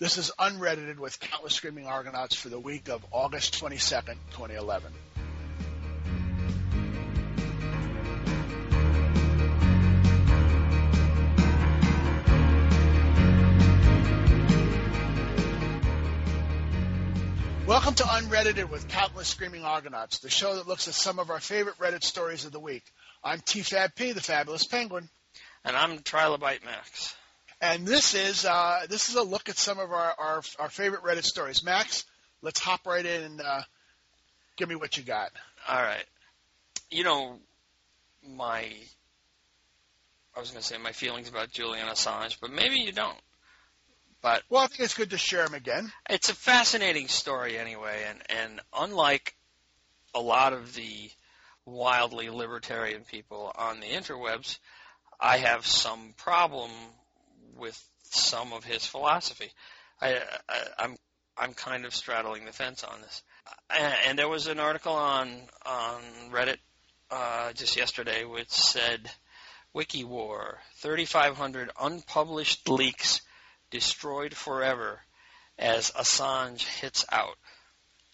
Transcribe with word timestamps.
This 0.00 0.18
is 0.18 0.32
Unreddited 0.40 0.98
with 0.98 1.20
Countless 1.20 1.54
Screaming 1.54 1.86
Argonauts 1.86 2.34
for 2.34 2.48
the 2.48 2.58
week 2.58 2.88
of 2.88 3.06
August 3.12 3.62
22nd, 3.62 4.16
2011. 4.32 4.92
Welcome 17.68 17.94
to 17.94 18.02
Unreddited 18.02 18.68
with 18.68 18.88
Countless 18.88 19.28
Screaming 19.28 19.62
Argonauts, 19.62 20.18
the 20.18 20.28
show 20.28 20.56
that 20.56 20.66
looks 20.66 20.88
at 20.88 20.94
some 20.94 21.20
of 21.20 21.30
our 21.30 21.38
favorite 21.38 21.78
Reddit 21.78 22.02
stories 22.02 22.44
of 22.44 22.50
the 22.50 22.58
week. 22.58 22.82
I'm 23.22 23.38
TFABP, 23.38 24.12
the 24.12 24.20
Fabulous 24.20 24.66
Penguin. 24.66 25.08
And 25.64 25.76
I'm 25.76 26.00
Trilobite 26.00 26.64
Max. 26.64 27.14
And 27.64 27.86
this 27.86 28.14
is 28.14 28.44
uh, 28.44 28.80
this 28.90 29.08
is 29.08 29.14
a 29.14 29.22
look 29.22 29.48
at 29.48 29.56
some 29.56 29.78
of 29.78 29.90
our, 29.90 30.14
our, 30.18 30.42
our 30.58 30.68
favorite 30.68 31.02
Reddit 31.02 31.24
stories. 31.24 31.64
Max, 31.64 32.04
let's 32.42 32.60
hop 32.60 32.86
right 32.86 33.04
in 33.04 33.22
and 33.22 33.40
uh, 33.40 33.62
give 34.58 34.68
me 34.68 34.74
what 34.74 34.98
you 34.98 35.02
got. 35.02 35.30
All 35.66 35.80
right. 35.80 36.04
You 36.90 37.04
know, 37.04 37.38
my 38.28 38.68
I 40.36 40.40
was 40.40 40.50
going 40.50 40.60
to 40.60 40.66
say 40.66 40.76
my 40.76 40.92
feelings 40.92 41.30
about 41.30 41.52
Julian 41.52 41.86
Assange, 41.86 42.36
but 42.38 42.50
maybe 42.52 42.76
you 42.76 42.92
don't. 42.92 43.16
But 44.20 44.42
well, 44.50 44.64
I 44.64 44.66
think 44.66 44.80
it's 44.80 44.94
good 44.94 45.10
to 45.10 45.18
share 45.18 45.46
them 45.46 45.54
again. 45.54 45.90
It's 46.10 46.28
a 46.28 46.34
fascinating 46.34 47.08
story 47.08 47.56
anyway, 47.56 48.04
and 48.10 48.18
and 48.28 48.60
unlike 48.76 49.34
a 50.14 50.20
lot 50.20 50.52
of 50.52 50.74
the 50.74 51.10
wildly 51.64 52.28
libertarian 52.28 53.04
people 53.04 53.50
on 53.56 53.80
the 53.80 53.86
interwebs, 53.86 54.58
I 55.18 55.38
have 55.38 55.66
some 55.66 56.12
problem 56.18 56.70
with 57.56 57.80
some 58.02 58.52
of 58.52 58.64
his 58.64 58.86
philosophy. 58.86 59.50
I, 60.00 60.20
I 60.48 60.60
I'm 60.78 60.96
I'm 61.36 61.52
kind 61.54 61.84
of 61.84 61.94
straddling 61.94 62.44
the 62.44 62.52
fence 62.52 62.84
on 62.84 63.00
this. 63.00 63.22
And, 63.70 63.94
and 64.06 64.18
there 64.18 64.28
was 64.28 64.46
an 64.46 64.60
article 64.60 64.92
on 64.92 65.28
on 65.66 66.00
Reddit 66.30 66.58
uh, 67.10 67.52
just 67.52 67.76
yesterday 67.76 68.24
which 68.24 68.50
said 68.50 69.10
WikiWar 69.74 70.54
3,500 70.76 71.70
unpublished 71.80 72.68
leaks 72.68 73.20
destroyed 73.70 74.34
forever 74.34 75.00
as 75.58 75.90
Assange 75.92 76.64
hits 76.80 77.04
out. 77.10 77.36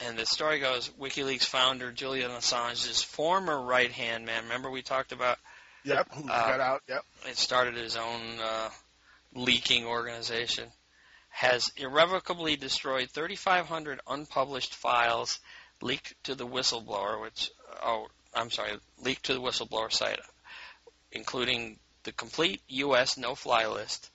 And 0.01 0.19
the 0.19 0.25
story 0.25 0.61
goes 0.61 0.89
WikiLeaks 0.99 1.45
founder 1.45 1.93
Julian 1.93 2.31
Assange's 2.31 3.03
former 3.03 3.61
right 3.61 3.91
hand 3.91 4.25
man, 4.25 4.45
remember 4.45 4.71
we 4.71 4.83
talked 4.83 5.13
about? 5.13 5.39
Yep, 5.85 6.09
who 6.15 6.29
uh, 6.29 6.47
got 6.47 6.61
out, 6.61 6.83
yep. 6.89 7.05
It 7.29 7.37
started 7.37 7.75
his 7.75 7.97
own 7.97 8.21
uh, 8.43 8.71
leaking 9.35 9.87
organization, 9.87 10.69
has 11.29 11.71
irrevocably 11.77 12.57
destroyed 12.57 13.11
3,500 13.11 14.01
unpublished 14.09 14.75
files 14.75 15.39
leaked 15.81 16.15
to 16.25 16.35
the 16.35 16.47
whistleblower, 16.47 17.21
which, 17.21 17.51
oh, 17.83 18.09
I'm 18.35 18.51
sorry, 18.51 18.73
leaked 19.03 19.27
to 19.27 19.35
the 19.35 19.41
whistleblower 19.41 19.93
site, 19.93 20.19
including 21.13 21.79
the 22.03 22.13
complete 22.13 22.63
U.S. 22.69 23.17
no 23.17 23.35
fly 23.35 23.67
list 23.67 24.11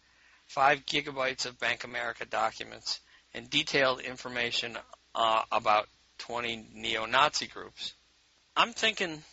5 0.48 0.86
gigabytes 0.86 1.46
of 1.46 1.60
Bank 1.60 1.84
America 1.84 2.26
documents, 2.26 3.00
and 3.34 3.50
detailed 3.50 4.00
information 4.00 4.78
uh, 5.14 5.42
about 5.52 5.88
20 6.20 6.70
neo-Nazi 6.74 7.48
groups. 7.48 7.94
I'm 8.56 8.74
thinking 8.74 9.24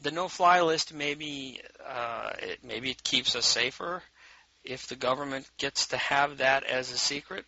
the 0.00 0.10
no-fly 0.10 0.60
list 0.60 0.92
maybe 0.92 1.60
uh, 1.86 2.32
it, 2.38 2.58
maybe 2.62 2.90
it 2.90 3.02
keeps 3.02 3.36
us 3.36 3.46
safer 3.46 4.02
if 4.64 4.86
the 4.86 4.96
government 4.96 5.48
gets 5.58 5.88
to 5.88 5.96
have 5.96 6.38
that 6.38 6.64
as 6.64 6.90
a 6.90 6.98
secret. 6.98 7.44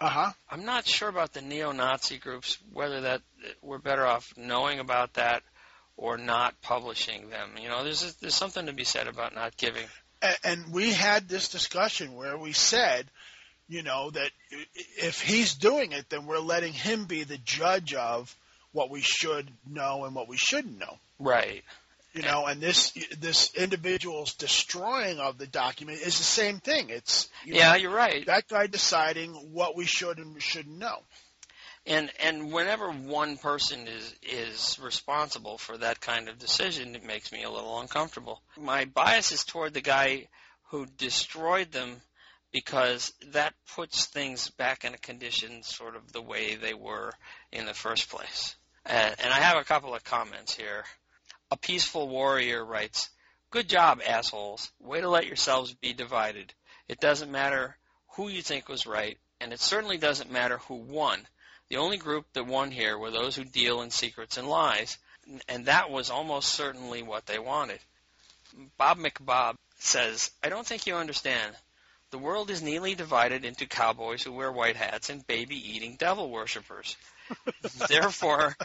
Uh 0.00 0.08
huh. 0.08 0.32
I'm 0.50 0.64
not 0.64 0.86
sure 0.86 1.08
about 1.08 1.32
the 1.32 1.42
neo-Nazi 1.42 2.18
groups 2.18 2.58
whether 2.72 3.00
that 3.02 3.22
we're 3.62 3.78
better 3.78 4.06
off 4.06 4.32
knowing 4.36 4.78
about 4.78 5.14
that 5.14 5.42
or 5.96 6.16
not 6.16 6.60
publishing 6.62 7.30
them. 7.30 7.50
You 7.60 7.68
know, 7.68 7.82
there's 7.82 8.14
there's 8.14 8.34
something 8.34 8.66
to 8.66 8.72
be 8.72 8.84
said 8.84 9.08
about 9.08 9.34
not 9.34 9.56
giving 9.56 9.84
and 10.44 10.72
we 10.72 10.92
had 10.92 11.28
this 11.28 11.48
discussion 11.48 12.14
where 12.14 12.36
we 12.36 12.52
said, 12.52 13.06
you 13.68 13.82
know, 13.82 14.10
that 14.10 14.30
if 14.96 15.20
he's 15.20 15.54
doing 15.54 15.92
it, 15.92 16.08
then 16.08 16.26
we're 16.26 16.38
letting 16.38 16.72
him 16.72 17.04
be 17.04 17.24
the 17.24 17.38
judge 17.38 17.94
of 17.94 18.34
what 18.72 18.90
we 18.90 19.00
should 19.00 19.50
know 19.66 20.04
and 20.04 20.14
what 20.14 20.28
we 20.28 20.36
shouldn't 20.36 20.78
know. 20.78 20.98
Right. 21.18 21.64
You 22.14 22.22
know, 22.22 22.46
and 22.46 22.60
this 22.60 22.92
this 23.18 23.54
individual's 23.54 24.34
destroying 24.34 25.18
of 25.18 25.38
the 25.38 25.46
document 25.46 26.00
is 26.00 26.16
the 26.18 26.24
same 26.24 26.58
thing. 26.58 26.90
It's 26.90 27.28
you 27.44 27.54
yeah, 27.54 27.72
know, 27.72 27.76
you're 27.76 27.94
right. 27.94 28.24
That 28.26 28.48
guy 28.48 28.66
deciding 28.66 29.32
what 29.52 29.76
we 29.76 29.84
should 29.84 30.18
and 30.18 30.42
shouldn't 30.42 30.78
know. 30.78 31.02
And 31.86 32.10
and 32.20 32.52
whenever 32.52 32.90
one 32.90 33.36
person 33.36 33.86
is 33.86 34.14
is 34.22 34.78
responsible 34.82 35.58
for 35.58 35.76
that 35.78 36.00
kind 36.00 36.28
of 36.28 36.38
decision, 36.38 36.94
it 36.94 37.04
makes 37.04 37.30
me 37.30 37.44
a 37.44 37.50
little 37.50 37.80
uncomfortable. 37.80 38.42
My 38.58 38.84
bias 38.86 39.32
is 39.32 39.44
toward 39.44 39.74
the 39.74 39.80
guy 39.80 40.28
who 40.70 40.86
destroyed 40.86 41.72
them 41.72 42.00
because 42.52 43.12
that 43.32 43.54
puts 43.74 44.06
things 44.06 44.50
back 44.50 44.84
in 44.84 44.94
a 44.94 44.98
condition 44.98 45.62
sort 45.62 45.96
of 45.96 46.12
the 46.12 46.22
way 46.22 46.56
they 46.56 46.74
were 46.74 47.12
in 47.52 47.66
the 47.66 47.74
first 47.74 48.08
place. 48.08 48.56
And, 48.86 49.14
and 49.18 49.32
I 49.32 49.40
have 49.40 49.58
a 49.58 49.64
couple 49.64 49.94
of 49.94 50.04
comments 50.04 50.54
here. 50.54 50.84
A 51.50 51.56
peaceful 51.56 52.08
warrior 52.08 52.64
writes, 52.64 53.08
Good 53.50 53.68
job, 53.68 54.02
assholes. 54.06 54.70
Way 54.78 55.00
to 55.00 55.08
let 55.08 55.26
yourselves 55.26 55.72
be 55.72 55.94
divided. 55.94 56.52
It 56.88 57.00
doesn't 57.00 57.30
matter 57.30 57.78
who 58.08 58.28
you 58.28 58.42
think 58.42 58.68
was 58.68 58.86
right, 58.86 59.18
and 59.40 59.52
it 59.52 59.60
certainly 59.60 59.96
doesn't 59.96 60.30
matter 60.30 60.58
who 60.58 60.74
won. 60.74 61.26
The 61.68 61.78
only 61.78 61.96
group 61.96 62.26
that 62.32 62.46
won 62.46 62.70
here 62.70 62.98
were 62.98 63.10
those 63.10 63.36
who 63.36 63.44
deal 63.44 63.80
in 63.82 63.90
secrets 63.90 64.36
and 64.36 64.48
lies, 64.48 64.98
and 65.48 65.66
that 65.66 65.90
was 65.90 66.10
almost 66.10 66.52
certainly 66.52 67.02
what 67.02 67.26
they 67.26 67.38
wanted. 67.38 67.80
Bob 68.76 68.98
McBob 68.98 69.54
says, 69.78 70.30
I 70.42 70.48
don't 70.48 70.66
think 70.66 70.86
you 70.86 70.96
understand. 70.96 71.54
The 72.10 72.18
world 72.18 72.50
is 72.50 72.62
neatly 72.62 72.94
divided 72.94 73.44
into 73.44 73.66
cowboys 73.66 74.22
who 74.22 74.32
wear 74.32 74.50
white 74.50 74.76
hats 74.76 75.10
and 75.10 75.26
baby 75.26 75.56
eating 75.56 75.96
devil 75.96 76.30
worshippers. 76.30 76.96
Therefore, 77.88 78.56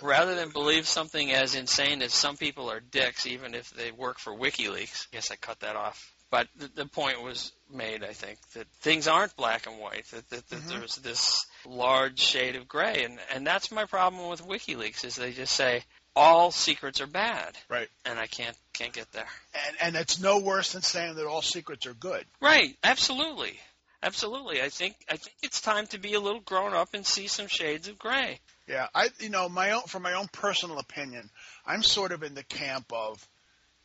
rather 0.00 0.36
than 0.36 0.50
believe 0.50 0.86
something 0.86 1.32
as 1.32 1.56
insane 1.56 2.02
as 2.02 2.12
some 2.12 2.36
people 2.36 2.70
are 2.70 2.80
dicks, 2.80 3.26
even 3.26 3.54
if 3.54 3.70
they 3.70 3.90
work 3.90 4.18
for 4.18 4.32
WikiLeaks, 4.32 5.08
I 5.08 5.16
guess 5.16 5.30
I 5.32 5.36
cut 5.36 5.60
that 5.60 5.74
off. 5.74 6.12
But 6.30 6.48
the, 6.56 6.68
the 6.68 6.86
point 6.86 7.22
was 7.22 7.52
made, 7.70 8.02
I 8.02 8.12
think, 8.14 8.38
that 8.54 8.66
things 8.80 9.06
aren't 9.06 9.36
black 9.36 9.66
and 9.66 9.78
white. 9.78 10.06
That, 10.12 10.30
that, 10.30 10.48
that 10.48 10.56
mm-hmm. 10.60 10.78
there's 10.78 10.96
this 10.96 11.44
large 11.66 12.18
shade 12.20 12.56
of 12.56 12.66
gray, 12.66 13.04
and 13.04 13.18
and 13.34 13.46
that's 13.46 13.70
my 13.70 13.84
problem 13.84 14.30
with 14.30 14.46
WikiLeaks 14.46 15.04
is 15.04 15.16
they 15.16 15.32
just 15.32 15.52
say 15.52 15.84
all 16.14 16.50
secrets 16.50 17.00
are 17.00 17.06
bad. 17.06 17.56
Right. 17.68 17.88
And 18.04 18.18
I 18.18 18.26
can't 18.26 18.56
can't 18.72 18.92
get 18.92 19.10
there. 19.12 19.26
And 19.66 19.76
and 19.80 19.96
it's 19.96 20.20
no 20.20 20.38
worse 20.40 20.72
than 20.72 20.82
saying 20.82 21.16
that 21.16 21.26
all 21.26 21.42
secrets 21.42 21.86
are 21.86 21.94
good. 21.94 22.24
Right. 22.40 22.76
Absolutely. 22.82 23.58
Absolutely. 24.02 24.60
I 24.60 24.68
think 24.68 24.96
I 25.08 25.16
think 25.16 25.34
it's 25.42 25.60
time 25.60 25.86
to 25.88 25.98
be 25.98 26.14
a 26.14 26.20
little 26.20 26.40
grown 26.40 26.74
up 26.74 26.94
and 26.94 27.06
see 27.06 27.28
some 27.28 27.46
shades 27.46 27.88
of 27.88 27.98
gray. 27.98 28.40
Yeah. 28.66 28.88
I 28.94 29.10
you 29.20 29.30
know, 29.30 29.48
my 29.48 29.72
own 29.72 29.82
from 29.82 30.02
my 30.02 30.14
own 30.14 30.28
personal 30.32 30.78
opinion, 30.78 31.30
I'm 31.66 31.82
sort 31.82 32.12
of 32.12 32.22
in 32.22 32.34
the 32.34 32.44
camp 32.44 32.92
of 32.92 33.26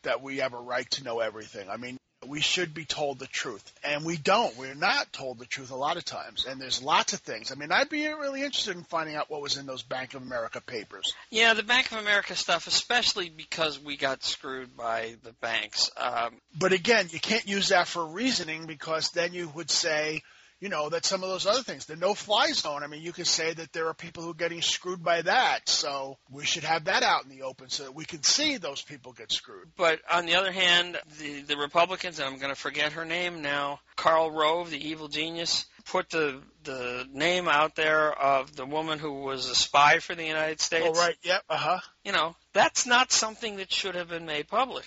that 0.03 0.21
we 0.21 0.37
have 0.37 0.53
a 0.53 0.59
right 0.59 0.89
to 0.91 1.03
know 1.03 1.19
everything. 1.19 1.69
I 1.69 1.77
mean, 1.77 1.96
we 2.27 2.41
should 2.41 2.73
be 2.73 2.85
told 2.85 3.19
the 3.19 3.27
truth. 3.27 3.71
And 3.83 4.05
we 4.05 4.17
don't. 4.17 4.55
We're 4.57 4.75
not 4.75 5.11
told 5.13 5.39
the 5.39 5.45
truth 5.45 5.71
a 5.71 5.75
lot 5.75 5.97
of 5.97 6.05
times. 6.05 6.45
And 6.45 6.59
there's 6.59 6.81
lots 6.81 7.13
of 7.13 7.19
things. 7.19 7.51
I 7.51 7.55
mean, 7.55 7.71
I'd 7.71 7.89
be 7.89 8.07
really 8.07 8.43
interested 8.43 8.75
in 8.75 8.83
finding 8.83 9.15
out 9.15 9.29
what 9.29 9.41
was 9.41 9.57
in 9.57 9.65
those 9.65 9.83
Bank 9.83 10.13
of 10.13 10.21
America 10.21 10.61
papers. 10.61 11.13
Yeah, 11.29 11.53
the 11.53 11.63
Bank 11.63 11.91
of 11.91 11.99
America 11.99 12.35
stuff, 12.35 12.67
especially 12.67 13.29
because 13.29 13.79
we 13.79 13.97
got 13.97 14.23
screwed 14.23 14.75
by 14.75 15.15
the 15.23 15.33
banks. 15.41 15.91
Um, 15.97 16.35
but 16.57 16.73
again, 16.73 17.07
you 17.11 17.19
can't 17.19 17.47
use 17.47 17.69
that 17.69 17.87
for 17.87 18.05
reasoning 18.05 18.65
because 18.65 19.11
then 19.11 19.33
you 19.33 19.49
would 19.49 19.71
say, 19.71 20.21
you 20.59 20.69
know, 20.69 20.89
that 20.89 21.05
some 21.05 21.23
of 21.23 21.29
those 21.29 21.45
other 21.45 21.61
things, 21.61 21.85
the 21.85 21.95
no-fly 21.95 22.51
zone. 22.51 22.83
I 22.83 22.87
mean, 22.87 23.01
you 23.01 23.13
could 23.13 23.27
say 23.27 23.53
that 23.53 23.73
there 23.73 23.87
are 23.87 23.93
people 23.93 24.23
who 24.23 24.31
are 24.31 24.35
getting 24.35 24.61
screwed 24.61 25.03
by 25.03 25.21
that, 25.21 25.69
so 25.69 26.17
we 26.31 26.45
should 26.45 26.63
have 26.63 26.85
that 26.85 27.03
out 27.03 27.23
in 27.23 27.29
the 27.29 27.43
open 27.43 27.69
so 27.69 27.83
that 27.83 27.95
we 27.95 28.05
can 28.05 28.23
see 28.23 28.57
those 28.57 28.81
people 28.81 29.13
get 29.13 29.31
screwed. 29.31 29.69
But 29.75 29.99
on 30.11 30.25
the 30.25 30.35
other 30.35 30.51
hand, 30.51 30.97
the 31.19 31.41
the 31.41 31.57
Republicans, 31.57 32.19
and 32.19 32.27
I'm 32.27 32.39
going 32.39 32.53
to 32.53 32.59
forget 32.59 32.93
her 32.93 33.05
name 33.05 33.41
now, 33.41 33.79
Karl 33.95 34.31
Rove, 34.31 34.71
the 34.71 34.87
evil 34.87 35.07
genius, 35.07 35.65
put 35.85 36.09
the 36.09 36.41
the 36.63 37.07
name 37.13 37.47
out 37.47 37.75
there 37.75 38.11
of 38.11 38.55
the 38.55 38.65
woman 38.65 38.99
who 38.99 39.21
was 39.21 39.49
a 39.49 39.55
spy 39.55 39.99
for 39.99 40.15
the 40.15 40.25
United 40.25 40.59
States. 40.59 40.87
Oh 40.89 40.99
right, 40.99 41.15
yep, 41.23 41.43
uh 41.49 41.57
huh. 41.57 41.79
You 42.03 42.13
know, 42.13 42.35
that's 42.53 42.85
not 42.85 43.11
something 43.11 43.57
that 43.57 43.71
should 43.71 43.95
have 43.95 44.09
been 44.09 44.25
made 44.25 44.47
public. 44.47 44.85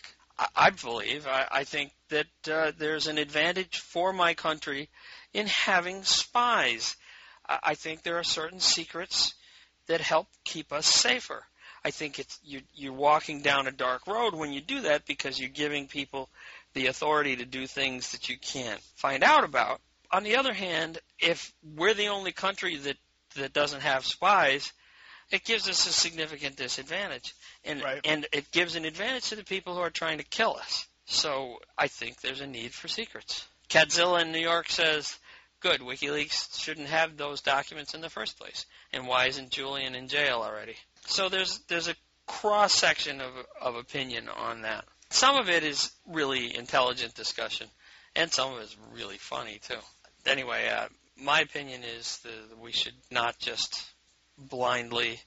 I, 0.56 0.70
believe. 0.70 1.26
I, 1.26 1.46
I 1.50 1.64
think 1.64 1.92
that 2.08 2.26
uh, 2.50 2.72
there's 2.78 3.06
an 3.06 3.18
advantage 3.18 3.78
for 3.78 4.12
my 4.12 4.34
country 4.34 4.88
in 5.34 5.46
having 5.46 6.02
spies. 6.04 6.96
I 7.46 7.74
think 7.74 8.02
there 8.02 8.18
are 8.18 8.24
certain 8.24 8.60
secrets 8.60 9.34
that 9.86 10.00
help 10.00 10.28
keep 10.44 10.72
us 10.72 10.86
safer. 10.86 11.44
I 11.84 11.90
think 11.90 12.18
it's 12.18 12.38
you, 12.44 12.60
you're 12.74 12.92
walking 12.92 13.42
down 13.42 13.66
a 13.66 13.72
dark 13.72 14.06
road 14.06 14.34
when 14.34 14.52
you 14.52 14.60
do 14.60 14.82
that 14.82 15.06
because 15.06 15.40
you're 15.40 15.48
giving 15.48 15.88
people 15.88 16.28
the 16.74 16.86
authority 16.86 17.36
to 17.36 17.44
do 17.44 17.66
things 17.66 18.12
that 18.12 18.28
you 18.28 18.38
can't 18.38 18.80
find 18.96 19.24
out 19.24 19.44
about. 19.44 19.80
on 20.12 20.22
the 20.24 20.36
other 20.36 20.52
hand, 20.52 20.98
if 21.18 21.52
we're 21.76 21.94
the 21.94 22.08
only 22.08 22.32
country 22.32 22.76
that 22.76 22.96
that 23.36 23.52
doesn't 23.52 23.82
have 23.82 24.04
spies, 24.04 24.72
it 25.30 25.44
gives 25.44 25.68
us 25.68 25.86
a 25.86 25.92
significant 25.92 26.56
disadvantage, 26.56 27.34
and 27.64 27.82
Right. 27.82 28.00
and 28.04 28.26
it 28.32 28.50
gives 28.50 28.74
an 28.74 28.84
advantage 28.84 29.28
to 29.28 29.36
the 29.36 29.44
people 29.44 29.74
who 29.74 29.80
are 29.80 29.90
trying 29.90 30.18
to 30.18 30.24
kill 30.24 30.56
us. 30.56 30.86
So 31.06 31.60
I 31.76 31.88
think 31.88 32.20
there's 32.20 32.40
a 32.40 32.46
need 32.46 32.74
for 32.74 32.88
secrets. 32.88 33.44
Cadzilla 33.68 34.22
in 34.22 34.32
New 34.32 34.40
York 34.40 34.70
says, 34.70 35.18
"Good, 35.60 35.80
WikiLeaks 35.80 36.60
shouldn't 36.60 36.88
have 36.88 37.16
those 37.16 37.40
documents 37.40 37.94
in 37.94 38.00
the 38.00 38.10
first 38.10 38.36
place." 38.36 38.66
And 38.92 39.06
why 39.06 39.26
isn't 39.26 39.50
Julian 39.50 39.94
in 39.94 40.08
jail 40.08 40.42
already? 40.42 40.76
So 41.06 41.28
there's 41.28 41.58
there's 41.68 41.88
a 41.88 41.96
cross 42.26 42.74
section 42.74 43.20
of 43.20 43.34
of 43.60 43.76
opinion 43.76 44.28
on 44.28 44.62
that. 44.62 44.84
Some 45.10 45.36
of 45.36 45.48
it 45.50 45.64
is 45.64 45.90
really 46.06 46.54
intelligent 46.54 47.14
discussion, 47.14 47.68
and 48.14 48.32
some 48.32 48.52
of 48.52 48.60
it 48.60 48.64
is 48.64 48.76
really 48.92 49.18
funny 49.18 49.58
too. 49.58 49.80
Anyway, 50.26 50.68
uh, 50.68 50.88
my 51.16 51.40
opinion 51.40 51.82
is 51.82 52.18
that 52.18 52.58
we 52.58 52.72
should 52.72 52.94
not 53.10 53.38
just 53.38 53.84
blindly 54.48 55.20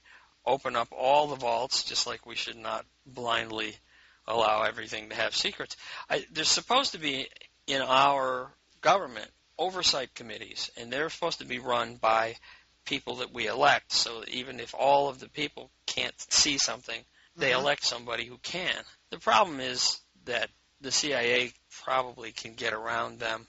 open 0.45 0.75
up 0.75 0.89
all 0.91 1.27
the 1.27 1.35
vaults, 1.35 1.83
just 1.83 2.05
like 2.07 2.25
we 2.25 2.35
should 2.35 2.57
not 2.57 2.85
blindly 3.05 3.75
allow 4.27 4.63
everything 4.63 5.09
to 5.09 5.15
have 5.15 5.35
secrets. 5.35 5.75
I, 6.09 6.25
there's 6.31 6.49
supposed 6.49 6.93
to 6.93 6.99
be 6.99 7.27
in 7.67 7.81
our 7.81 8.51
government 8.81 9.29
oversight 9.57 10.13
committees, 10.15 10.69
and 10.77 10.91
they're 10.91 11.09
supposed 11.09 11.39
to 11.39 11.45
be 11.45 11.59
run 11.59 11.95
by 11.95 12.35
people 12.85 13.17
that 13.17 13.33
we 13.33 13.47
elect. 13.47 13.91
So 13.93 14.23
even 14.27 14.59
if 14.59 14.73
all 14.77 15.09
of 15.09 15.19
the 15.19 15.29
people 15.29 15.71
can't 15.85 16.13
see 16.31 16.57
something, 16.57 17.05
they 17.35 17.51
Mhm. 17.51 17.59
elect 17.59 17.85
somebody 17.85 18.25
who 18.25 18.37
can. 18.39 18.83
The 19.09 19.19
problem 19.19 19.59
is 19.59 20.01
that 20.25 20.49
the 20.81 20.91
CIA 20.91 21.53
probably 21.83 22.31
can 22.33 22.55
get 22.55 22.73
around 22.73 23.19
them, 23.19 23.47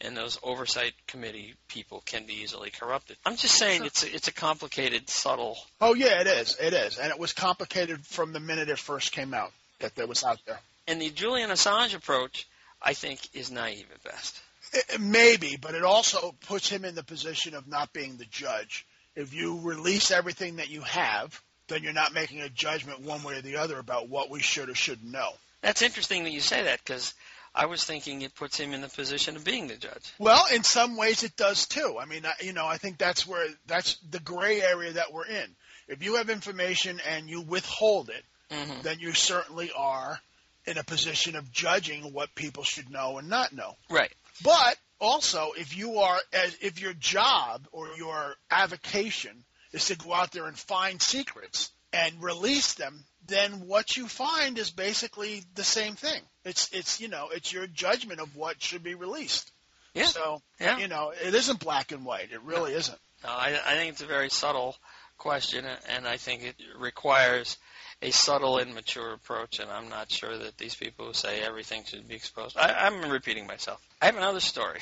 and 0.00 0.16
those 0.16 0.38
oversight 0.42 0.92
committee 1.06 1.54
people 1.68 2.02
can 2.04 2.26
be 2.26 2.34
easily 2.34 2.70
corrupted. 2.70 3.16
I'm 3.24 3.36
just 3.36 3.54
saying 3.54 3.84
it's 3.84 4.04
a, 4.04 4.14
it's 4.14 4.28
a 4.28 4.32
complicated, 4.32 5.08
subtle. 5.08 5.56
Oh 5.80 5.94
yeah, 5.94 6.20
it 6.20 6.26
is. 6.26 6.56
It 6.60 6.72
is, 6.72 6.98
and 6.98 7.10
it 7.10 7.18
was 7.18 7.32
complicated 7.32 8.04
from 8.06 8.32
the 8.32 8.40
minute 8.40 8.68
it 8.68 8.78
first 8.78 9.12
came 9.12 9.34
out 9.34 9.52
that 9.80 9.94
that 9.96 10.08
was 10.08 10.24
out 10.24 10.38
there. 10.46 10.58
And 10.86 11.00
the 11.00 11.10
Julian 11.10 11.50
Assange 11.50 11.94
approach, 11.94 12.46
I 12.80 12.92
think, 12.94 13.20
is 13.34 13.50
naive 13.50 13.86
at 13.92 14.02
best. 14.04 14.40
It, 14.72 15.00
maybe, 15.00 15.56
but 15.60 15.74
it 15.74 15.82
also 15.82 16.34
puts 16.46 16.68
him 16.68 16.84
in 16.84 16.94
the 16.94 17.02
position 17.02 17.54
of 17.54 17.66
not 17.66 17.92
being 17.92 18.16
the 18.16 18.24
judge. 18.26 18.86
If 19.14 19.32
you 19.32 19.60
release 19.60 20.10
everything 20.10 20.56
that 20.56 20.68
you 20.68 20.82
have, 20.82 21.40
then 21.68 21.82
you're 21.82 21.92
not 21.92 22.14
making 22.14 22.40
a 22.40 22.48
judgment 22.48 23.00
one 23.00 23.22
way 23.22 23.38
or 23.38 23.40
the 23.40 23.56
other 23.56 23.78
about 23.78 24.08
what 24.08 24.30
we 24.30 24.40
should 24.40 24.68
or 24.68 24.74
shouldn't 24.74 25.10
know. 25.10 25.30
That's 25.62 25.82
interesting 25.82 26.24
that 26.24 26.32
you 26.32 26.40
say 26.40 26.64
that 26.64 26.80
because 26.84 27.14
I 27.56 27.66
was 27.66 27.82
thinking 27.82 28.20
it 28.20 28.34
puts 28.34 28.58
him 28.58 28.74
in 28.74 28.82
the 28.82 28.88
position 28.88 29.34
of 29.34 29.44
being 29.44 29.66
the 29.66 29.76
judge. 29.76 30.12
Well, 30.18 30.44
in 30.52 30.62
some 30.62 30.96
ways 30.96 31.22
it 31.22 31.36
does 31.36 31.66
too. 31.66 31.96
I 31.98 32.04
mean, 32.04 32.26
I, 32.26 32.32
you 32.44 32.52
know, 32.52 32.66
I 32.66 32.76
think 32.76 32.98
that's 32.98 33.26
where 33.26 33.48
that's 33.66 33.96
the 34.10 34.20
gray 34.20 34.60
area 34.60 34.92
that 34.92 35.12
we're 35.12 35.26
in. 35.26 35.56
If 35.88 36.04
you 36.04 36.16
have 36.16 36.28
information 36.28 37.00
and 37.08 37.30
you 37.30 37.40
withhold 37.40 38.10
it, 38.10 38.24
hmm 38.50 38.82
then 38.82 39.00
you 39.00 39.12
certainly 39.12 39.72
are 39.76 40.20
in 40.66 40.78
a 40.78 40.84
position 40.84 41.34
of 41.34 41.50
judging 41.50 42.12
what 42.12 42.34
people 42.34 42.62
should 42.62 42.90
know 42.90 43.18
and 43.18 43.28
not 43.28 43.52
know. 43.52 43.76
Right. 43.90 44.12
But 44.44 44.76
also, 45.00 45.52
if 45.56 45.76
you 45.76 45.98
are, 45.98 46.18
as 46.32 46.56
if 46.60 46.80
your 46.80 46.92
job 46.92 47.66
or 47.72 47.88
your 47.96 48.34
avocation 48.50 49.44
is 49.72 49.86
to 49.86 49.96
go 49.96 50.12
out 50.12 50.32
there 50.32 50.46
and 50.46 50.58
find 50.58 51.00
secrets 51.00 51.70
and 51.92 52.22
release 52.22 52.74
them, 52.74 53.04
then 53.26 53.66
what 53.66 53.96
you 53.96 54.06
find 54.06 54.58
is 54.58 54.70
basically 54.70 55.44
the 55.54 55.64
same 55.64 55.94
thing. 55.94 56.20
It's, 56.44 56.68
it's, 56.72 57.00
you 57.00 57.08
know, 57.08 57.28
it's 57.32 57.52
your 57.52 57.66
judgment 57.66 58.20
of 58.20 58.36
what 58.36 58.62
should 58.62 58.82
be 58.82 58.94
released. 58.94 59.50
Yeah. 59.94 60.06
So, 60.06 60.42
Yeah. 60.60 60.78
you 60.78 60.88
know, 60.88 61.10
it 61.10 61.34
isn't 61.34 61.60
black 61.60 61.92
and 61.92 62.04
white. 62.04 62.30
It 62.32 62.42
really 62.42 62.74
isn't. 62.74 62.98
No, 63.24 63.30
I, 63.30 63.58
I 63.66 63.74
think 63.74 63.92
it's 63.92 64.02
a 64.02 64.06
very 64.06 64.28
subtle 64.28 64.76
question, 65.16 65.64
and 65.88 66.06
I 66.06 66.18
think 66.18 66.42
it 66.42 66.56
requires 66.78 67.56
a 68.02 68.10
subtle 68.10 68.58
and 68.58 68.74
mature 68.74 69.14
approach. 69.14 69.58
And 69.58 69.70
I'm 69.70 69.88
not 69.88 70.10
sure 70.10 70.36
that 70.36 70.58
these 70.58 70.74
people 70.74 71.06
who 71.06 71.14
say 71.14 71.40
everything 71.40 71.84
should 71.84 72.06
be 72.06 72.14
exposed. 72.14 72.56
I, 72.58 72.72
I'm 72.86 73.10
repeating 73.10 73.46
myself. 73.46 73.80
I 74.02 74.06
have 74.06 74.16
another 74.16 74.40
story. 74.40 74.80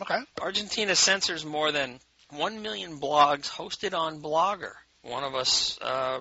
Okay. 0.00 0.18
Argentina 0.40 0.94
censors 0.94 1.44
more 1.44 1.72
than 1.72 2.00
1 2.30 2.62
million 2.62 2.98
blogs 2.98 3.48
hosted 3.50 3.96
on 3.96 4.20
Blogger. 4.22 4.72
One 5.02 5.24
of 5.24 5.34
us 5.34 5.78
uh, 5.80 6.20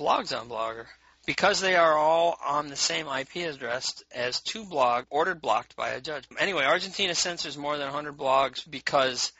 blogs 0.00 0.38
on 0.38 0.48
Blogger. 0.48 0.86
Because 1.26 1.60
they 1.60 1.76
are 1.76 1.96
all 1.96 2.38
on 2.44 2.68
the 2.68 2.76
same 2.76 3.06
IP 3.06 3.36
address 3.46 4.02
as 4.12 4.40
two 4.40 4.64
blogs 4.64 5.04
ordered 5.10 5.42
blocked 5.42 5.76
by 5.76 5.90
a 5.90 6.00
judge. 6.00 6.24
Anyway, 6.38 6.64
Argentina 6.64 7.14
censors 7.14 7.58
more 7.58 7.76
than 7.76 7.86
100 7.86 8.16
blogs 8.16 8.68
because 8.68 9.30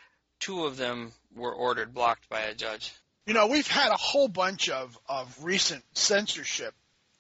two 0.41 0.67
of 0.67 0.77
them 0.77 1.13
were 1.35 1.53
ordered 1.55 1.95
blocked 1.95 2.29
by 2.29 2.41
a 2.41 2.55
judge. 2.55 2.93
You 3.27 3.33
know, 3.33 3.47
we've 3.47 3.67
had 3.67 3.91
a 3.93 3.97
whole 3.97 4.29
bunch 4.29 4.69
of, 4.69 4.97
of 5.09 5.43
recent 5.43 5.83
censorship 5.95 6.75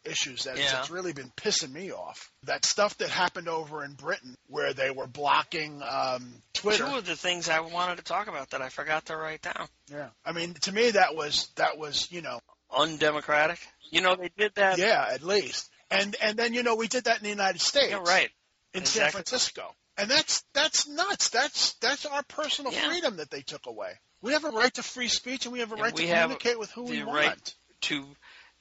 issues 0.04 0.44
that 0.44 0.58
Yeah. 0.58 0.81
it's 0.81 0.90
really 0.90 1.12
been 1.12 1.31
pissing 1.37 1.72
me 1.72 1.92
off. 1.92 2.31
That 2.44 2.64
stuff 2.64 2.96
that 2.98 3.10
happened 3.10 3.48
over 3.48 3.84
in 3.84 3.92
Britain 3.94 4.34
where 4.46 4.72
they 4.72 4.90
were 4.90 5.06
blocking 5.06 5.82
um, 5.82 6.32
Twitter. 6.54 6.84
Two 6.84 6.96
of 6.96 7.06
the 7.06 7.16
things 7.16 7.48
I 7.48 7.60
wanted 7.60 7.96
to 7.98 8.04
talk 8.04 8.28
about 8.28 8.50
that 8.50 8.62
I 8.62 8.69
forgot 8.69 9.06
to 9.06 9.16
write 9.16 9.42
down. 9.42 9.69
Yeah. 9.90 10.08
I 10.25 10.32
mean, 10.32 10.54
to 10.62 10.72
me 10.72 10.92
that 10.92 11.16
was 11.16 11.48
that 11.56 11.78
was, 11.78 12.10
you 12.10 12.22
know, 12.22 12.40
Undemocratic. 12.76 13.58
You 13.90 14.00
know, 14.00 14.17
they 14.17 14.31
did 14.37 14.55
that. 14.55 14.78
yeah, 14.78 15.08
at 15.11 15.22
least. 15.22 15.70
And 15.90 16.14
and 16.22 16.38
then 16.38 16.55
you 16.55 16.62
know, 16.62 16.76
we 16.76 16.88
did 16.88 17.05
that 17.05 17.19
in 17.19 17.25
the 17.25 17.31
United 17.31 17.61
States. 17.61 17.90
Yeah, 17.90 17.99
right. 18.05 18.31
In 18.75 18.84
San 18.84 19.11
Francisco. 19.11 19.75
And 19.96 20.11
that's 20.11 20.44
that's 20.55 20.88
nuts. 20.88 21.31
That's 21.31 21.75
that's 21.75 22.06
our 22.06 22.22
personal 22.22 22.72
Yeah. 22.72 22.88
freedom 22.88 23.17
that 23.17 23.31
they 23.31 23.43
took 23.43 23.67
away. 23.67 23.93
We 24.22 24.32
have 24.32 24.44
a 24.44 24.50
right 24.50 24.72
to 24.75 24.82
free 24.82 25.08
speech 25.08 25.46
and 25.46 25.52
we 25.52 25.61
have 25.61 25.72
a 25.72 25.76
right 25.76 25.94
to 25.94 26.06
communicate 26.06 26.58
with 26.58 26.70
who 26.70 26.84
we 26.84 27.02
want. 27.02 27.19
right 27.26 27.55
to 27.82 28.06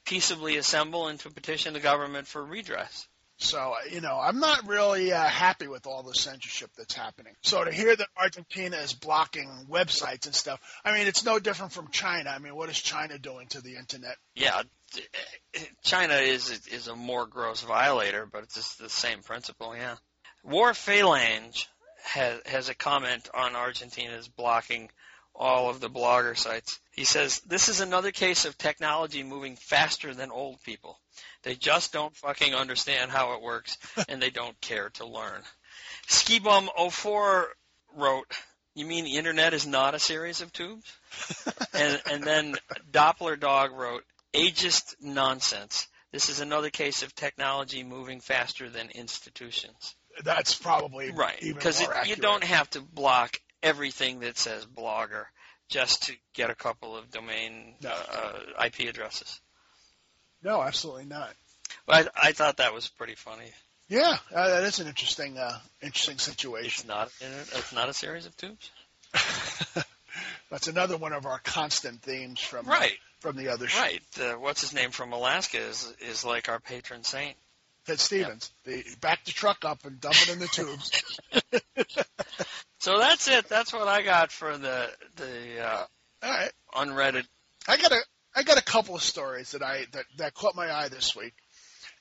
peaceably 0.04 0.56
assemble 0.56 1.08
and 1.08 1.20
to 1.20 1.30
petition 1.30 1.74
the 1.74 1.80
government 1.80 2.26
for 2.26 2.44
redress. 2.44 3.06
So, 3.42 3.74
you 3.90 4.02
know, 4.02 4.18
I'm 4.20 4.38
not 4.38 4.68
really 4.68 5.12
uh, 5.12 5.24
happy 5.24 5.66
with 5.66 5.86
all 5.86 6.02
the 6.02 6.14
censorship 6.14 6.70
that's 6.76 6.94
happening. 6.94 7.32
So 7.42 7.64
to 7.64 7.72
hear 7.72 7.96
that 7.96 8.08
Argentina 8.14 8.76
is 8.76 8.92
blocking 8.92 9.48
websites 9.68 10.26
and 10.26 10.34
stuff, 10.34 10.60
I 10.84 10.92
mean, 10.92 11.06
it's 11.06 11.24
no 11.24 11.38
different 11.38 11.72
from 11.72 11.88
China. 11.88 12.28
I 12.30 12.38
mean, 12.38 12.54
what 12.54 12.68
is 12.68 12.78
China 12.78 13.18
doing 13.18 13.46
to 13.48 13.62
the 13.62 13.76
internet? 13.76 14.16
Yeah, 14.34 14.62
China 15.82 16.14
is 16.14 16.66
is 16.66 16.88
a 16.88 16.94
more 16.94 17.26
gross 17.26 17.62
violator, 17.62 18.28
but 18.30 18.42
it's 18.42 18.56
just 18.56 18.78
the 18.78 18.90
same 18.90 19.22
principle. 19.22 19.74
Yeah. 19.74 19.96
War 20.44 20.72
Phalange 20.72 21.66
has 22.04 22.40
has 22.44 22.68
a 22.68 22.74
comment 22.74 23.28
on 23.32 23.56
Argentina's 23.56 24.28
blocking 24.28 24.90
all 25.34 25.70
of 25.70 25.80
the 25.80 25.88
blogger 25.88 26.36
sites. 26.36 26.78
He 26.92 27.04
says 27.04 27.40
this 27.40 27.68
is 27.70 27.80
another 27.80 28.10
case 28.10 28.44
of 28.44 28.58
technology 28.58 29.22
moving 29.22 29.56
faster 29.56 30.12
than 30.12 30.30
old 30.30 30.62
people. 30.62 30.98
They 31.42 31.54
just 31.54 31.92
don't 31.92 32.14
fucking 32.16 32.54
understand 32.54 33.10
how 33.10 33.34
it 33.34 33.42
works, 33.42 33.78
and 34.08 34.20
they 34.20 34.30
don't 34.30 34.60
care 34.60 34.90
to 34.90 35.06
learn. 35.06 35.42
Skibum04 36.08 37.46
wrote, 37.94 38.32
"You 38.74 38.86
mean 38.86 39.04
the 39.04 39.16
internet 39.16 39.54
is 39.54 39.66
not 39.66 39.94
a 39.94 39.98
series 39.98 40.40
of 40.40 40.52
tubes?" 40.52 40.90
and 41.72 42.02
and 42.06 42.24
then 42.24 42.56
Doppler 42.90 43.38
Dog 43.38 43.72
wrote, 43.72 44.04
"Ageist 44.34 44.94
nonsense. 45.00 45.86
This 46.12 46.28
is 46.28 46.40
another 46.40 46.70
case 46.70 47.02
of 47.02 47.14
technology 47.14 47.84
moving 47.84 48.20
faster 48.20 48.68
than 48.68 48.90
institutions." 48.90 49.94
That's 50.22 50.54
probably 50.54 51.12
Right, 51.12 51.40
because 51.40 51.80
you 52.06 52.16
don't 52.16 52.44
have 52.44 52.68
to 52.70 52.80
block 52.80 53.40
everything 53.62 54.20
that 54.20 54.36
says 54.36 54.66
blogger 54.66 55.26
just 55.68 56.04
to 56.04 56.16
get 56.34 56.50
a 56.50 56.54
couple 56.54 56.96
of 56.96 57.10
domain 57.10 57.76
uh, 57.86 58.32
IP 58.64 58.88
addresses. 58.88 59.40
No, 60.42 60.62
absolutely 60.62 61.04
not. 61.04 61.30
But 61.86 62.08
I, 62.16 62.28
I 62.28 62.32
thought 62.32 62.58
that 62.58 62.72
was 62.74 62.88
pretty 62.88 63.14
funny. 63.14 63.50
Yeah, 63.88 64.18
uh, 64.34 64.48
that 64.48 64.62
is 64.64 64.78
an 64.78 64.86
interesting, 64.86 65.36
uh, 65.38 65.58
interesting 65.82 66.14
It's 66.14 66.24
situation. 66.24 66.86
not 66.88 67.10
it's 67.20 67.72
not 67.72 67.88
a 67.88 67.94
series 67.94 68.26
of 68.26 68.36
tubes. 68.36 68.70
That's 70.50 70.68
another 70.68 70.96
one 70.96 71.12
of 71.12 71.26
our 71.26 71.38
constant 71.40 72.02
themes 72.02 72.40
from 72.40 72.66
Right, 72.66 72.96
from 73.20 73.36
the 73.36 73.48
other 73.48 73.68
show. 73.68 73.80
right. 73.80 74.02
Uh, 74.20 74.32
what's 74.34 74.60
his 74.60 74.72
name 74.72 74.90
from 74.90 75.12
Alaska 75.12 75.58
is 75.58 75.92
is 76.00 76.24
like 76.24 76.48
our 76.48 76.60
patron 76.60 77.02
saint. 77.04 77.36
Ted 77.86 77.98
Stevens. 77.98 78.50
The, 78.64 78.84
back 79.00 79.24
the 79.24 79.32
truck 79.32 79.64
up 79.64 79.84
and 79.84 80.00
dump 80.00 80.16
it 80.22 80.30
in 80.30 80.38
the 80.38 80.46
tubes. 80.46 81.02
So 82.80 82.98
that's 82.98 83.28
it. 83.28 83.46
That's 83.48 83.74
what 83.74 83.88
I 83.88 84.00
got 84.02 84.32
for 84.32 84.56
the 84.56 84.88
the 85.16 85.60
uh, 85.62 85.84
All 86.22 86.30
right. 86.30 86.50
unreddited. 86.74 87.26
I 87.68 87.76
got 87.76 87.92
a 87.92 87.98
I 88.34 88.42
got 88.42 88.58
a 88.58 88.62
couple 88.62 88.94
of 88.94 89.02
stories 89.02 89.52
that 89.52 89.62
I 89.62 89.86
that, 89.92 90.04
that 90.16 90.34
caught 90.34 90.54
my 90.54 90.72
eye 90.72 90.88
this 90.88 91.16
week, 91.16 91.34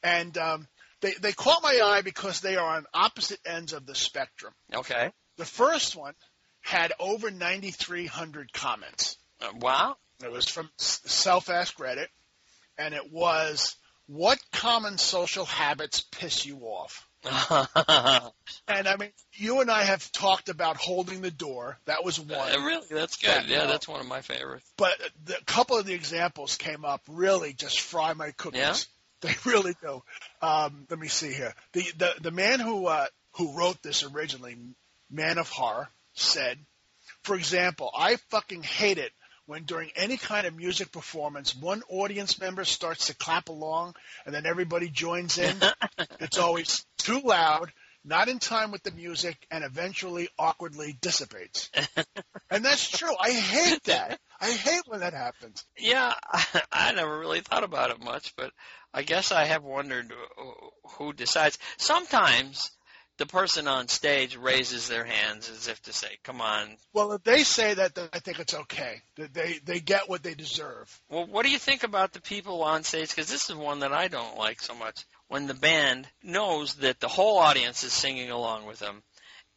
and 0.03 0.37
um, 0.37 0.67
they 1.01 1.13
they 1.21 1.33
caught 1.33 1.63
my 1.63 1.79
eye 1.83 2.01
because 2.01 2.41
they 2.41 2.55
are 2.55 2.77
on 2.77 2.85
opposite 2.93 3.39
ends 3.45 3.73
of 3.73 3.85
the 3.85 3.95
spectrum. 3.95 4.53
Okay. 4.73 5.11
The 5.37 5.45
first 5.45 5.95
one 5.95 6.13
had 6.61 6.91
over 6.99 7.31
9,300 7.31 8.51
comments. 8.51 9.17
Uh, 9.41 9.51
wow. 9.55 9.95
It 10.23 10.31
was 10.31 10.49
from 10.49 10.69
Self 10.77 11.49
Ask 11.49 11.77
Reddit, 11.77 12.07
and 12.77 12.93
it 12.93 13.11
was 13.11 13.75
what 14.07 14.39
common 14.51 14.97
social 14.97 15.45
habits 15.45 16.01
piss 16.01 16.45
you 16.45 16.57
off. 16.59 17.07
And 18.67 18.87
I 18.87 18.97
mean, 18.97 19.09
you 19.33 19.61
and 19.61 19.69
I 19.69 19.83
have 19.83 20.11
talked 20.11 20.47
about 20.49 20.77
holding 20.77 21.21
the 21.21 21.31
door. 21.31 21.77
That 21.85 22.05
was 22.05 22.19
one. 22.19 22.31
Uh, 22.31 22.63
really, 22.63 22.85
that's 22.89 23.17
good. 23.17 23.45
Yeah, 23.47 23.65
that's 23.65 23.87
one 23.87 23.99
of 23.99 24.05
my 24.05 24.21
favorites. 24.21 24.71
But 24.77 24.93
the, 25.25 25.37
a 25.37 25.43
couple 25.43 25.77
of 25.77 25.85
the 25.85 25.93
examples 25.93 26.55
came 26.55 26.85
up 26.85 27.01
really 27.07 27.53
just 27.53 27.81
fry 27.81 28.13
my 28.13 28.31
cookies. 28.31 28.59
Yeah? 28.59 28.75
They 29.21 29.35
really 29.43 29.75
do. 29.81 30.01
Um, 30.41 30.87
let 30.89 30.97
me 30.97 31.09
see 31.09 31.33
here. 31.33 31.53
The 31.73 31.83
the 31.97 32.13
the 32.21 32.31
man 32.31 32.61
who 32.61 32.85
uh, 32.85 33.05
who 33.33 33.51
wrote 33.51 33.83
this 33.83 34.05
originally, 34.05 34.55
Man 35.11 35.37
of 35.37 35.49
Horror, 35.49 35.89
said, 36.13 36.57
for 37.23 37.35
example, 37.35 37.91
I 37.93 38.15
fucking 38.29 38.63
hate 38.63 38.97
it 38.97 39.11
when 39.49 39.63
during 39.63 39.89
any 39.95 40.15
kind 40.15 40.45
of 40.45 40.55
music 40.55 40.91
performance, 40.91 41.55
one 41.55 41.81
audience 41.89 42.39
member 42.39 42.63
starts 42.63 43.07
to 43.07 43.15
clap 43.15 43.49
along 43.49 43.95
and 44.23 44.35
then 44.35 44.45
everybody 44.45 44.89
joins 44.89 45.39
in. 45.39 45.55
it's 46.19 46.37
always 46.37 46.85
too 46.99 47.19
loud, 47.21 47.73
not 48.05 48.29
in 48.29 48.37
time 48.37 48.71
with 48.71 48.83
the 48.83 48.91
music, 48.91 49.35
and 49.49 49.63
eventually 49.63 50.29
awkwardly 50.37 50.95
dissipates. 51.01 51.71
and 52.51 52.63
that's 52.63 52.89
true. 52.89 53.15
I 53.19 53.31
hate 53.31 53.83
that. 53.85 54.19
I 54.39 54.51
hate 54.51 54.83
when 54.85 54.99
that 54.99 55.13
happens. 55.13 55.65
Yeah, 55.79 56.13
I 56.71 56.91
never 56.91 57.17
really 57.17 57.41
thought 57.41 57.63
about 57.63 57.89
it 57.89 58.03
much, 58.03 58.35
but 58.35 58.51
I 58.93 59.01
guess 59.01 59.31
I 59.31 59.45
have 59.45 59.63
wondered 59.63 60.13
who 60.97 61.11
decides. 61.11 61.57
Sometimes 61.77 62.69
the 63.19 63.27
person 63.27 63.67
on 63.67 63.87
stage 63.87 64.35
raises 64.35 64.87
their 64.87 65.03
hands 65.03 65.49
as 65.49 65.67
if 65.67 65.79
to 65.83 65.93
say, 65.93 66.17
"Come 66.23 66.41
on." 66.41 66.77
Well, 66.93 67.11
if 67.11 67.23
they 67.23 67.43
say 67.43 67.75
that, 67.75 67.93
then 67.93 68.09
I 68.11 68.19
think 68.19 68.39
it's 68.39 68.53
okay. 68.53 69.01
That 69.17 69.33
they 69.33 69.59
they 69.59 69.79
get 69.79 70.09
what 70.09 70.23
they 70.23 70.33
deserve. 70.33 70.89
Well, 71.09 71.27
what 71.27 71.45
do 71.45 71.51
you 71.51 71.59
think 71.59 71.83
about 71.83 72.13
the 72.13 72.21
people 72.21 72.63
on 72.63 72.83
stage? 72.83 73.09
Because 73.09 73.29
this 73.29 73.49
is 73.49 73.55
one 73.55 73.81
that 73.81 73.93
I 73.93 74.07
don't 74.07 74.37
like 74.37 74.61
so 74.61 74.73
much. 74.73 75.05
When 75.27 75.45
the 75.45 75.53
band 75.53 76.07
knows 76.23 76.75
that 76.75 76.99
the 76.99 77.07
whole 77.07 77.37
audience 77.37 77.83
is 77.83 77.93
singing 77.93 78.31
along 78.31 78.65
with 78.65 78.79
them, 78.79 79.03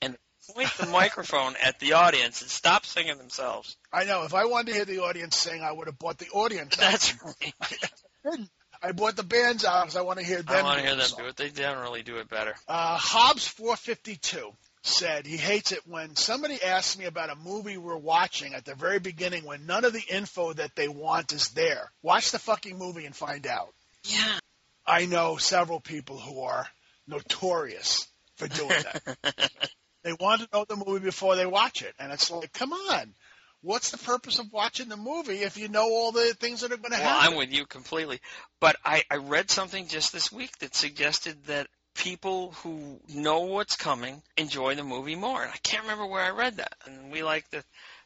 and 0.02 0.18
point 0.54 0.70
the 0.78 0.86
microphone 0.86 1.54
at 1.62 1.78
the 1.78 1.92
audience 1.94 2.42
and 2.42 2.50
stop 2.50 2.84
singing 2.84 3.16
themselves. 3.16 3.76
I 3.92 4.04
know. 4.04 4.24
If 4.24 4.34
I 4.34 4.46
wanted 4.46 4.68
to 4.68 4.74
hear 4.74 4.84
the 4.84 5.02
audience 5.02 5.36
sing, 5.36 5.62
I 5.62 5.70
would 5.72 5.86
have 5.86 5.98
bought 5.98 6.18
the 6.18 6.28
audience. 6.30 6.76
That's 6.76 7.14
right. 7.24 7.54
I 8.26 8.46
bought 8.90 9.14
the 9.14 9.22
bands 9.22 9.64
out 9.64 9.84
because 9.84 9.96
I 9.96 10.02
want 10.02 10.18
to 10.18 10.24
hear 10.24 10.42
them. 10.42 10.56
I 10.56 10.62
want 10.64 10.78
to 10.80 10.84
hear 10.84 10.96
them 10.96 11.06
song. 11.06 11.20
do 11.20 11.28
it. 11.28 11.36
They 11.36 11.50
generally 11.50 12.02
do 12.02 12.16
it 12.16 12.28
better. 12.28 12.54
Uh, 12.66 12.96
Hobbs 12.96 13.46
452 13.46 14.50
said 14.82 15.24
he 15.24 15.36
hates 15.36 15.70
it 15.70 15.80
when 15.86 16.16
somebody 16.16 16.60
asks 16.60 16.98
me 16.98 17.04
about 17.04 17.30
a 17.30 17.36
movie 17.36 17.76
we're 17.76 17.96
watching 17.96 18.54
at 18.54 18.64
the 18.64 18.74
very 18.74 18.98
beginning 18.98 19.44
when 19.44 19.66
none 19.66 19.84
of 19.84 19.92
the 19.92 20.02
info 20.10 20.52
that 20.52 20.74
they 20.74 20.88
want 20.88 21.32
is 21.32 21.50
there. 21.50 21.92
Watch 22.02 22.32
the 22.32 22.40
fucking 22.40 22.76
movie 22.76 23.06
and 23.06 23.14
find 23.14 23.46
out. 23.46 23.72
Yeah. 24.02 24.38
I 24.84 25.06
know 25.06 25.36
several 25.36 25.78
people 25.78 26.18
who 26.18 26.40
are 26.40 26.66
notorious 27.06 28.08
for 28.36 28.48
doing 28.48 28.68
that. 28.70 29.50
they 30.02 30.12
want 30.12 30.42
to 30.42 30.48
know 30.52 30.64
the 30.68 30.82
movie 30.84 31.04
before 31.04 31.36
they 31.36 31.46
watch 31.46 31.82
it, 31.82 31.94
and 32.00 32.12
it's 32.12 32.30
like, 32.30 32.52
come 32.52 32.72
on. 32.72 33.14
What's 33.62 33.90
the 33.90 33.98
purpose 33.98 34.38
of 34.38 34.52
watching 34.52 34.88
the 34.88 34.96
movie 34.96 35.38
if 35.42 35.56
you 35.56 35.68
know 35.68 35.84
all 35.84 36.12
the 36.12 36.34
things 36.34 36.60
that 36.60 36.72
are 36.72 36.76
going 36.76 36.92
to 36.92 36.98
Well, 36.98 37.08
happen? 37.08 37.32
I'm 37.32 37.38
with 37.38 37.52
you 37.52 37.64
completely. 37.64 38.20
But 38.60 38.76
I, 38.84 39.04
I 39.10 39.16
read 39.16 39.50
something 39.50 39.86
just 39.86 40.12
this 40.12 40.32
week 40.32 40.58
that 40.58 40.74
suggested 40.74 41.44
that 41.46 41.68
people 41.94 42.52
who 42.62 43.00
know 43.08 43.42
what's 43.42 43.76
coming 43.76 44.22
enjoy 44.36 44.74
the 44.74 44.82
movie 44.82 45.14
more. 45.14 45.42
And 45.42 45.52
I 45.52 45.58
can't 45.62 45.84
remember 45.84 46.06
where 46.06 46.22
I 46.22 46.30
read 46.30 46.56
that. 46.56 46.74
And 46.86 47.12
we 47.12 47.22
like 47.22 47.48
the 47.50 47.62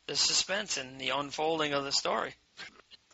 the 0.06 0.16
suspense 0.16 0.76
and 0.76 1.00
the 1.00 1.10
unfolding 1.10 1.72
of 1.72 1.84
the 1.84 1.92
story. 1.92 2.34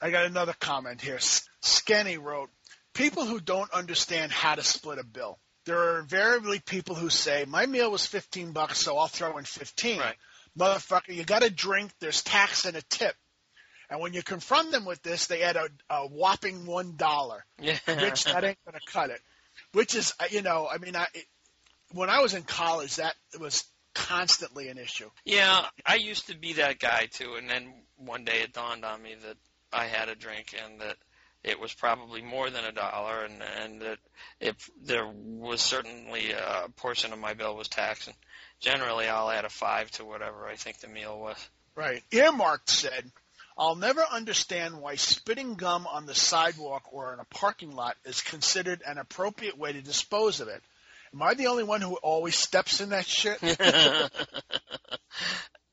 I 0.00 0.10
got 0.10 0.26
another 0.26 0.54
comment 0.58 1.00
here. 1.00 1.18
Skenny 1.62 2.18
wrote, 2.18 2.50
people 2.92 3.24
who 3.24 3.40
don't 3.40 3.72
understand 3.72 4.32
how 4.32 4.54
to 4.56 4.62
split 4.62 4.98
a 4.98 5.04
bill. 5.04 5.38
There 5.64 5.78
are 5.78 6.00
invariably 6.00 6.58
people 6.58 6.94
who 6.94 7.08
say, 7.08 7.44
my 7.48 7.66
meal 7.66 7.90
was 7.90 8.04
15 8.04 8.52
bucks, 8.52 8.80
so 8.80 8.98
I'll 8.98 9.06
throw 9.06 9.38
in 9.38 9.44
15. 9.44 10.00
Right. 10.00 10.16
Motherfucker, 10.58 11.14
you 11.14 11.24
got 11.24 11.42
a 11.42 11.50
drink, 11.50 11.92
there's 12.00 12.22
tax 12.22 12.64
and 12.64 12.76
a 12.76 12.82
tip. 12.82 13.14
And 13.88 14.00
when 14.00 14.14
you 14.14 14.22
confront 14.22 14.72
them 14.72 14.84
with 14.84 15.02
this, 15.02 15.26
they 15.26 15.42
add 15.42 15.56
a, 15.56 15.68
a 15.90 16.06
whopping 16.06 16.66
one 16.66 16.96
dollar. 16.96 17.44
Yeah. 17.60 17.78
Bitch, 17.86 18.24
that 18.24 18.44
ain't 18.44 18.58
gonna 18.64 18.78
cut 18.86 19.10
it. 19.10 19.20
Which 19.72 19.94
is, 19.94 20.14
uh, 20.18 20.24
you 20.30 20.42
know, 20.42 20.68
I 20.70 20.78
mean, 20.78 20.96
I, 20.96 21.06
it, 21.14 21.26
when 21.92 22.08
I 22.08 22.20
was 22.20 22.34
in 22.34 22.42
college, 22.42 22.96
that 22.96 23.14
was 23.38 23.64
constantly 23.94 24.68
an 24.68 24.78
issue. 24.78 25.10
Yeah, 25.24 25.66
I 25.84 25.96
used 25.96 26.28
to 26.28 26.36
be 26.36 26.54
that 26.54 26.78
guy 26.78 27.08
too, 27.10 27.34
and 27.36 27.48
then 27.48 27.74
one 27.96 28.24
day 28.24 28.40
it 28.42 28.52
dawned 28.52 28.84
on 28.84 29.02
me 29.02 29.14
that 29.26 29.36
I 29.72 29.84
had 29.84 30.08
a 30.08 30.14
drink 30.14 30.54
and 30.64 30.80
that 30.80 30.96
it 31.44 31.60
was 31.60 31.72
probably 31.72 32.22
more 32.22 32.50
than 32.50 32.64
a 32.64 32.72
dollar, 32.72 33.24
and 33.24 33.42
and 33.60 33.80
that 33.82 33.98
if 34.40 34.70
there 34.82 35.06
was 35.06 35.60
certainly 35.60 36.32
a 36.32 36.68
portion 36.76 37.12
of 37.12 37.18
my 37.18 37.34
bill 37.34 37.56
was 37.56 37.68
taxed, 37.68 38.08
and 38.08 38.16
generally 38.60 39.06
I'll 39.08 39.30
add 39.30 39.44
a 39.44 39.50
five 39.50 39.90
to 39.92 40.04
whatever 40.04 40.46
I 40.46 40.56
think 40.56 40.78
the 40.78 40.88
meal 40.88 41.18
was. 41.18 41.36
Right. 41.74 42.02
Earmarked 42.12 42.68
said, 42.68 43.10
I'll 43.56 43.76
never 43.76 44.02
understand 44.02 44.80
why 44.80 44.96
spitting 44.96 45.54
gum 45.54 45.86
on 45.86 46.06
the 46.06 46.14
sidewalk 46.14 46.84
or 46.92 47.12
in 47.12 47.20
a 47.20 47.24
parking 47.24 47.74
lot 47.74 47.96
is 48.04 48.20
considered 48.20 48.82
an 48.86 48.98
appropriate 48.98 49.58
way 49.58 49.72
to 49.72 49.82
dispose 49.82 50.40
of 50.40 50.48
it. 50.48 50.62
Am 51.14 51.22
I 51.22 51.34
the 51.34 51.48
only 51.48 51.64
one 51.64 51.82
who 51.82 51.96
always 51.96 52.36
steps 52.36 52.80
in 52.80 52.90
that 52.90 53.06
shit? 53.06 53.42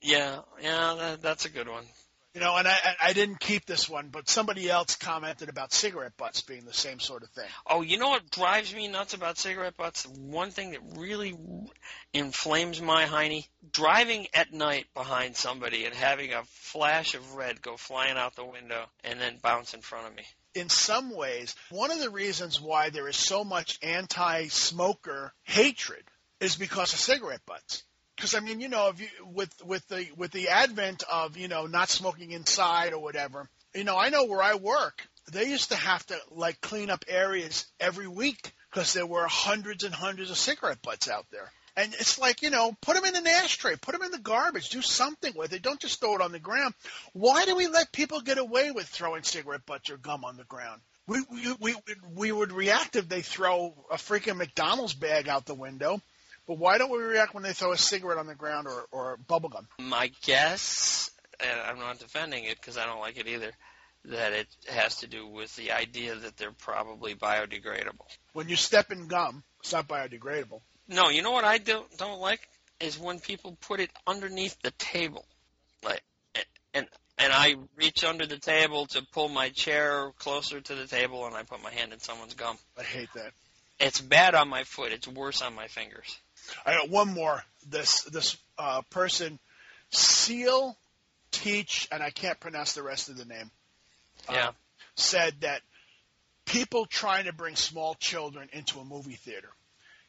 yeah, 0.01 0.39
yeah, 0.61 0.95
that, 0.99 1.21
that's 1.21 1.45
a 1.45 1.49
good 1.49 1.69
one. 1.69 1.85
You 2.35 2.41
know, 2.41 2.55
and 2.55 2.67
I, 2.67 2.77
I- 3.01 3.13
didn't 3.13 3.39
keep 3.39 3.65
this 3.65 3.89
one, 3.89 4.09
but 4.09 4.29
somebody 4.29 4.69
else 4.69 4.95
commented 4.95 5.49
about 5.49 5.73
cigarette 5.73 6.15
butts 6.15 6.41
being 6.41 6.63
the 6.63 6.73
same 6.73 6.99
sort 6.99 7.23
of 7.23 7.29
thing. 7.29 7.47
Oh, 7.65 7.81
you 7.81 7.97
know 7.97 8.09
what 8.09 8.29
drives 8.29 8.73
me 8.73 8.87
nuts 8.87 9.15
about 9.15 9.39
cigarette 9.39 9.75
butts? 9.75 10.05
One 10.05 10.51
thing 10.51 10.71
that 10.71 10.97
really 10.97 11.35
inflames 12.13 12.81
my 12.81 13.05
hiney? 13.05 13.47
Driving 13.71 14.27
at 14.33 14.53
night 14.53 14.85
behind 14.93 15.35
somebody 15.35 15.85
and 15.85 15.95
having 15.95 16.31
a 16.33 16.43
flash 16.45 17.15
of 17.15 17.33
red 17.33 17.61
go 17.63 17.77
flying 17.77 18.17
out 18.17 18.35
the 18.35 18.45
window 18.45 18.85
and 19.03 19.19
then 19.19 19.37
bounce 19.41 19.73
in 19.73 19.81
front 19.81 20.07
of 20.07 20.15
me. 20.15 20.23
In 20.53 20.69
some 20.69 21.09
ways, 21.15 21.55
one 21.71 21.91
of 21.91 21.99
the 21.99 22.09
reasons 22.11 22.61
why 22.61 22.89
there 22.91 23.07
is 23.07 23.17
so 23.17 23.43
much 23.43 23.79
anti-smoker 23.81 25.33
hatred 25.43 26.03
is 26.39 26.55
because 26.55 26.93
of 26.93 26.99
cigarette 26.99 27.45
butts. 27.45 27.83
Because 28.19 28.35
I 28.35 28.41
mean, 28.41 28.59
you 28.59 28.67
know, 28.67 28.89
if 28.89 28.99
you, 28.99 29.07
with 29.33 29.49
with 29.63 29.87
the 29.87 30.05
with 30.17 30.31
the 30.31 30.49
advent 30.49 31.03
of 31.09 31.37
you 31.37 31.47
know 31.47 31.67
not 31.67 31.89
smoking 31.89 32.31
inside 32.31 32.91
or 32.91 32.99
whatever, 32.99 33.47
you 33.73 33.85
know, 33.85 33.97
I 33.97 34.09
know 34.09 34.25
where 34.25 34.43
I 34.43 34.55
work, 34.55 35.07
they 35.31 35.45
used 35.45 35.69
to 35.69 35.77
have 35.77 36.05
to 36.07 36.17
like 36.31 36.59
clean 36.59 36.89
up 36.89 37.05
areas 37.07 37.65
every 37.79 38.09
week 38.09 38.51
because 38.69 38.91
there 38.91 39.05
were 39.05 39.25
hundreds 39.25 39.85
and 39.85 39.95
hundreds 39.95 40.31
of 40.31 40.37
cigarette 40.37 40.81
butts 40.81 41.07
out 41.07 41.27
there. 41.31 41.49
And 41.77 41.93
it's 41.93 42.19
like, 42.19 42.41
you 42.41 42.49
know, 42.49 42.75
put 42.81 42.95
them 42.95 43.05
in 43.05 43.15
an 43.15 43.25
ashtray, 43.25 43.77
put 43.77 43.93
them 43.93 44.03
in 44.03 44.11
the 44.11 44.19
garbage, 44.19 44.67
do 44.67 44.81
something 44.81 45.31
with 45.37 45.53
it. 45.53 45.61
Don't 45.61 45.79
just 45.79 46.01
throw 46.01 46.15
it 46.15 46.21
on 46.21 46.33
the 46.33 46.39
ground. 46.39 46.73
Why 47.13 47.45
do 47.45 47.55
we 47.55 47.67
let 47.67 47.93
people 47.93 48.19
get 48.19 48.37
away 48.37 48.71
with 48.71 48.85
throwing 48.85 49.23
cigarette 49.23 49.65
butts 49.65 49.89
or 49.89 49.95
gum 49.95 50.25
on 50.25 50.35
the 50.35 50.43
ground? 50.43 50.81
We, 51.07 51.21
we, 51.31 51.55
we, 51.59 51.75
we 52.13 52.31
would 52.33 52.51
react 52.51 52.97
if 52.97 53.07
they 53.07 53.21
throw 53.21 53.73
a 53.89 53.95
freaking 53.95 54.35
McDonald's 54.35 54.93
bag 54.93 55.29
out 55.29 55.45
the 55.45 55.55
window. 55.55 56.01
But 56.49 56.57
why 56.57 56.79
don't 56.79 56.89
we 56.89 56.97
react 56.97 57.35
when 57.35 57.43
they 57.43 57.53
throw 57.53 57.73
a 57.73 57.77
cigarette 57.77 58.17
on 58.17 58.25
the 58.25 58.33
ground 58.33 58.65
or, 58.67 58.87
or 58.91 59.17
bubble 59.17 59.49
gum? 59.49 59.67
My 59.79 60.11
guess, 60.23 61.11
and 61.39 61.61
I'm 61.61 61.77
not 61.77 61.99
defending 61.99 62.45
it 62.45 62.59
because 62.59 62.75
I 62.75 62.87
don't 62.87 62.99
like 62.99 63.19
it 63.19 63.27
either, 63.27 63.51
that 64.05 64.33
it 64.33 64.47
has 64.67 64.95
to 65.01 65.07
do 65.07 65.27
with 65.27 65.55
the 65.57 65.73
idea 65.73 66.15
that 66.15 66.37
they're 66.37 66.51
probably 66.51 67.13
biodegradable. 67.13 68.07
When 68.33 68.49
you 68.49 68.55
step 68.55 68.91
in 68.91 69.07
gum, 69.07 69.43
it's 69.59 69.73
not 69.73 69.87
biodegradable. 69.87 70.61
No, 70.87 71.09
you 71.09 71.21
know 71.21 71.29
what 71.29 71.43
I 71.43 71.59
don't 71.59 71.85
don't 71.99 72.19
like 72.19 72.41
is 72.79 72.97
when 72.97 73.19
people 73.19 73.55
put 73.67 73.79
it 73.79 73.91
underneath 74.07 74.59
the 74.63 74.71
table, 74.71 75.25
like 75.83 76.01
and 76.73 76.87
and 77.19 77.31
I 77.31 77.57
reach 77.75 78.03
under 78.03 78.25
the 78.25 78.39
table 78.39 78.87
to 78.87 79.05
pull 79.13 79.29
my 79.29 79.49
chair 79.49 80.09
closer 80.17 80.59
to 80.59 80.73
the 80.73 80.87
table, 80.87 81.27
and 81.27 81.35
I 81.35 81.43
put 81.43 81.61
my 81.61 81.69
hand 81.69 81.93
in 81.93 81.99
someone's 81.99 82.33
gum. 82.33 82.57
I 82.75 82.81
hate 82.81 83.09
that. 83.13 83.33
It's 83.79 84.01
bad 84.01 84.33
on 84.33 84.49
my 84.49 84.63
foot. 84.63 84.91
It's 84.91 85.07
worse 85.07 85.43
on 85.43 85.53
my 85.53 85.67
fingers. 85.67 86.17
I 86.65 86.73
got 86.73 86.89
one 86.89 87.13
more. 87.13 87.43
This 87.67 88.03
this 88.03 88.37
uh, 88.57 88.81
person, 88.89 89.39
Seal, 89.91 90.77
Teach, 91.31 91.87
and 91.91 92.01
I 92.01 92.09
can't 92.09 92.39
pronounce 92.39 92.73
the 92.73 92.83
rest 92.83 93.09
of 93.09 93.17
the 93.17 93.25
name. 93.25 93.51
uh, 94.27 94.33
Yeah. 94.33 94.51
said 94.95 95.33
that 95.41 95.61
people 96.45 96.85
trying 96.85 97.25
to 97.25 97.33
bring 97.33 97.55
small 97.55 97.95
children 97.95 98.49
into 98.53 98.79
a 98.79 98.85
movie 98.85 99.15
theater. 99.15 99.49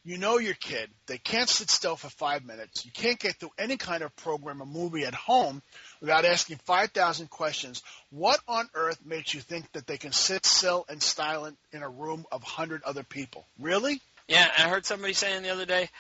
You 0.03 0.17
know 0.17 0.39
your 0.39 0.55
kid. 0.55 0.91
They 1.07 1.19
can't 1.19 1.49
sit 1.49 1.69
still 1.71 1.95
for 1.95 2.09
five 2.09 2.43
minutes. 2.45 2.87
You 2.87 2.91
can't 2.91 3.19
get 3.19 3.37
through 3.37 3.51
any 3.59 3.77
kind 3.77 4.03
of 4.03 4.17
program 4.17 4.63
or 4.63 4.67
movie 4.67 5.05
at 5.05 5.15
home 5.15 5.61
without 6.01 6.25
asking 6.25 6.57
5,000 6.65 7.29
questions. 7.29 7.83
What 8.09 8.41
on 8.49 8.71
earth 8.73 8.99
makes 9.05 9.35
you 9.35 9.41
think 9.43 9.71
that 9.73 9.87
they 9.87 9.99
can 9.99 10.13
sit 10.13 10.47
still 10.47 10.87
and 10.89 11.03
silent 11.03 11.59
in 11.73 11.83
a 11.83 11.89
room 11.89 12.25
of 12.33 12.43
100 12.43 12.83
other 12.85 13.03
people? 13.03 13.47
Really? 13.59 14.01
Yeah, 14.27 14.49
I 14.59 14.71
heard 14.71 14.87
somebody 14.87 15.13
saying 15.13 15.43
the 15.43 15.51
other 15.51 15.67
day, 15.67 15.91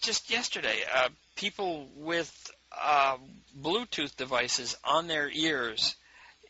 just 0.00 0.30
yesterday, 0.30 0.76
uh, 0.94 1.08
people 1.36 1.88
with 1.96 2.50
uh, 2.80 3.16
Bluetooth 3.60 4.14
devices 4.16 4.76
on 4.84 5.06
their 5.06 5.28
ears 5.30 5.96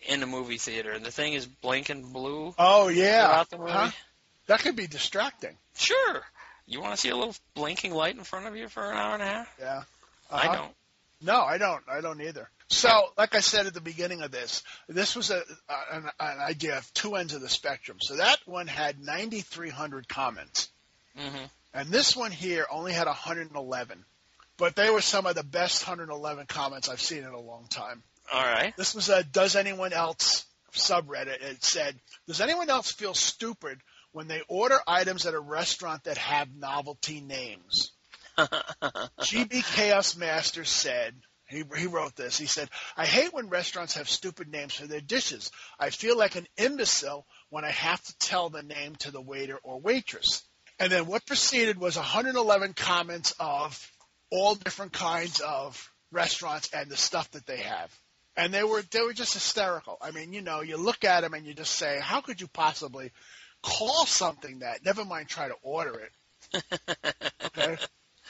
in 0.06 0.22
a 0.22 0.26
movie 0.26 0.58
theater, 0.58 0.92
and 0.92 1.04
the 1.04 1.10
thing 1.10 1.34
is 1.34 1.46
blinking 1.46 2.12
blue 2.12 2.54
Oh, 2.58 2.88
yeah. 2.88 3.26
throughout 3.26 3.50
the 3.50 3.58
movie. 3.58 3.70
Huh? 3.72 3.90
That 4.46 4.60
could 4.60 4.76
be 4.76 4.86
distracting. 4.86 5.56
Sure. 5.76 6.22
You 6.66 6.80
want 6.80 6.94
to 6.94 7.00
see 7.00 7.10
a 7.10 7.16
little 7.16 7.34
blinking 7.54 7.92
light 7.92 8.16
in 8.16 8.24
front 8.24 8.46
of 8.46 8.56
you 8.56 8.68
for 8.68 8.90
an 8.90 8.96
hour 8.96 9.14
and 9.14 9.22
a 9.22 9.26
half? 9.26 9.48
Yeah. 9.58 9.82
I 10.30 10.46
Uh-huh. 10.46 10.54
don't. 10.56 10.74
No, 11.22 11.40
I 11.42 11.58
don't. 11.58 11.82
I 11.88 12.00
don't 12.00 12.20
either. 12.22 12.48
So, 12.68 13.12
like 13.18 13.34
I 13.34 13.40
said 13.40 13.66
at 13.66 13.74
the 13.74 13.80
beginning 13.80 14.22
of 14.22 14.30
this, 14.30 14.62
this 14.88 15.16
was 15.16 15.30
a, 15.30 15.42
an, 15.92 16.04
an 16.20 16.38
idea 16.40 16.78
of 16.78 16.94
two 16.94 17.16
ends 17.16 17.34
of 17.34 17.40
the 17.40 17.48
spectrum. 17.48 17.98
So 18.00 18.16
that 18.16 18.38
one 18.46 18.68
had 18.68 19.00
9,300 19.00 20.08
comments, 20.08 20.68
hmm 21.16 21.44
and 21.72 21.88
this 21.88 22.16
one 22.16 22.32
here 22.32 22.66
only 22.70 22.92
had 22.92 23.06
111. 23.06 24.04
But 24.56 24.76
they 24.76 24.90
were 24.90 25.00
some 25.00 25.26
of 25.26 25.34
the 25.34 25.42
best 25.42 25.86
111 25.86 26.46
comments 26.46 26.88
I've 26.88 27.00
seen 27.00 27.24
in 27.24 27.30
a 27.30 27.40
long 27.40 27.66
time. 27.70 28.02
All 28.32 28.44
right. 28.44 28.76
This 28.76 28.94
was 28.94 29.08
a 29.08 29.24
Does 29.24 29.56
Anyone 29.56 29.92
Else 29.92 30.44
subreddit. 30.72 31.42
It 31.42 31.64
said, 31.64 31.98
Does 32.26 32.40
anyone 32.40 32.70
else 32.70 32.92
feel 32.92 33.14
stupid 33.14 33.78
when 34.12 34.28
they 34.28 34.42
order 34.48 34.78
items 34.86 35.26
at 35.26 35.34
a 35.34 35.40
restaurant 35.40 36.04
that 36.04 36.18
have 36.18 36.54
novelty 36.54 37.20
names? 37.20 37.92
GB 38.38 39.64
Chaos 39.74 40.16
Master 40.16 40.64
said, 40.64 41.14
he, 41.46 41.64
he 41.76 41.86
wrote 41.88 42.14
this. 42.14 42.38
He 42.38 42.46
said, 42.46 42.68
I 42.96 43.04
hate 43.04 43.32
when 43.32 43.48
restaurants 43.48 43.96
have 43.96 44.08
stupid 44.08 44.48
names 44.48 44.74
for 44.74 44.86
their 44.86 45.00
dishes. 45.00 45.50
I 45.80 45.90
feel 45.90 46.16
like 46.16 46.36
an 46.36 46.46
imbecile 46.56 47.26
when 47.48 47.64
I 47.64 47.70
have 47.70 48.02
to 48.02 48.18
tell 48.18 48.50
the 48.50 48.62
name 48.62 48.94
to 49.00 49.10
the 49.10 49.20
waiter 49.20 49.58
or 49.62 49.80
waitress. 49.80 50.44
And 50.80 50.90
then 50.90 51.06
what 51.06 51.26
proceeded 51.26 51.78
was 51.78 51.96
111 51.96 52.72
comments 52.72 53.34
of 53.38 53.92
all 54.30 54.54
different 54.54 54.92
kinds 54.92 55.40
of 55.40 55.92
restaurants 56.10 56.70
and 56.72 56.90
the 56.90 56.96
stuff 56.96 57.30
that 57.32 57.46
they 57.46 57.58
have. 57.58 57.94
And 58.34 58.54
they 58.54 58.64
were 58.64 58.82
they 58.90 59.02
were 59.02 59.12
just 59.12 59.34
hysterical. 59.34 59.98
I 60.00 60.10
mean, 60.12 60.32
you 60.32 60.40
know, 60.40 60.62
you 60.62 60.78
look 60.78 61.04
at 61.04 61.20
them 61.20 61.34
and 61.34 61.44
you 61.44 61.52
just 61.52 61.74
say, 61.74 62.00
how 62.00 62.22
could 62.22 62.40
you 62.40 62.48
possibly 62.48 63.12
call 63.62 64.06
something 64.06 64.60
that? 64.60 64.82
Never 64.82 65.04
mind 65.04 65.28
try 65.28 65.48
to 65.48 65.56
order 65.62 66.00
it. 66.00 66.64
Okay. 67.58 67.76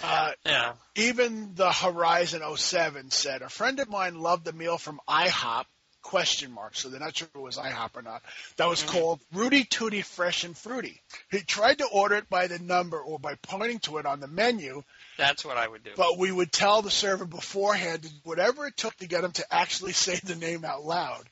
Uh, 0.02 0.33
yeah. 0.47 0.73
even 0.97 1.54
the 1.54 1.71
Horizon 1.71 2.40
07 2.57 3.11
said 3.11 3.42
a 3.42 3.50
friend 3.50 3.78
of 3.80 3.88
mine 3.90 4.19
loved 4.19 4.47
the 4.47 4.52
meal 4.52 4.78
from 4.78 4.99
IHOP 5.07 5.66
question 6.02 6.50
mark 6.52 6.75
so 6.76 6.88
they're 6.88 7.00
not 7.00 7.16
sure 7.16 7.28
if 7.28 7.37
it 7.37 7.42
was 7.42 7.57
IHOP 7.59 7.90
or 7.97 8.02
not 8.02 8.23
that 8.57 8.66
was 8.69 8.83
Mhm. 8.83 8.88
called 8.88 9.21
Rooty 9.33 9.64
Tooty 9.64 10.02
Fresh 10.02 10.45
and 10.45 10.57
Fruity. 10.57 11.00
He 11.30 11.40
tried 11.40 11.78
to 11.78 11.87
order 11.87 12.16
it 12.16 12.28
by 12.28 12.47
the 12.47 12.59
number 12.59 13.00
or 13.00 13.19
by 13.19 13.35
pointing 13.37 13.78
to 13.80 13.99
it 13.99 14.07
on 14.07 14.21
the 14.21 14.26
menu, 14.28 14.83
That's 15.19 15.45
what 15.45 15.57
I 15.57 15.66
would 15.69 15.85
do. 15.85 15.90
but 15.97 16.16
we 16.19 16.33
would 16.33 16.52
tell 16.52 16.83
the 16.83 16.90
server 16.90 17.26
beforehand 17.26 18.11
whatever 18.25 18.66
it 18.66 18.76
took 18.76 18.97
to 18.97 19.07
get 19.07 19.25
him 19.25 19.33
to 19.33 19.54
actually 19.54 19.92
say 19.92 20.16
the 20.23 20.37
name 20.37 20.64
out 20.64 20.85
loud. 20.85 21.28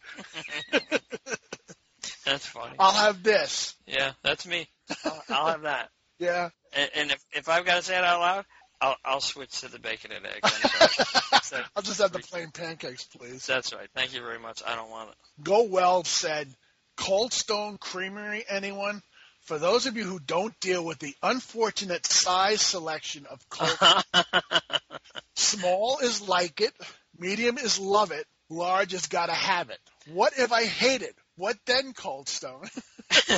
That's 2.25 2.47
funny. 2.47 2.75
I'll 2.79 2.93
have 2.93 3.23
this. 3.23 3.75
Yeah, 3.87 4.13
that's 4.23 4.47
me. 4.47 4.69
I'll, 5.05 5.23
I'll 5.31 5.47
have 5.49 5.63
that. 5.63 5.89
Yeah. 6.21 6.49
And, 6.73 6.91
and 6.97 7.11
if 7.13 7.25
if 7.31 7.49
I've 7.49 7.65
got 7.65 7.77
to 7.77 7.83
say 7.83 7.97
it 7.97 8.03
out 8.03 8.19
loud, 8.19 8.45
I'll 8.81 8.97
I'll 9.05 9.21
switch 9.21 9.61
to 9.61 9.69
the 9.69 9.79
bacon 9.79 10.13
and 10.13 10.25
eggs. 10.27 10.41
I'm 10.43 10.71
sorry. 10.71 11.43
So- 11.43 11.63
I'll 11.77 11.83
just 11.83 12.01
have 12.01 12.13
the 12.13 12.21
plain 12.21 12.51
pancakes, 12.51 13.05
please. 13.05 13.45
That's 13.47 13.73
right. 13.73 13.89
Thank 13.95 14.15
you 14.15 14.21
very 14.21 14.39
much. 14.39 14.63
I 14.67 14.77
don't 14.77 14.91
want 14.91 15.11
it. 15.11 15.17
Go 15.43 15.65
Well 15.65 16.05
said, 16.05 16.49
Cold 16.97 17.33
Stone 17.33 17.79
Creamery, 17.79 18.45
anyone? 18.49 19.03
For 19.43 19.59
those 19.59 19.87
of 19.87 19.97
you 19.97 20.05
who 20.05 20.21
don't 20.21 20.59
deal 20.61 20.85
with 20.85 20.99
the 20.99 21.15
unfortunate 21.23 22.05
size 22.05 22.61
selection 22.61 23.25
of 23.27 23.41
cold, 23.49 24.05
small 25.37 25.99
is 26.03 26.29
like 26.29 26.61
it, 26.61 26.75
medium 27.19 27.57
is 27.57 27.79
love 27.79 28.11
it, 28.13 28.27
large 28.51 28.93
is 28.93 29.07
gotta 29.07 29.33
have 29.33 29.71
it. 29.71 29.79
What 30.13 30.35
if 30.39 30.53
I 30.53 30.65
hate 30.65 31.03
it? 31.03 31.15
What 31.37 31.57
then, 31.67 31.95
Cold 31.95 32.29
Stone? 32.29 32.69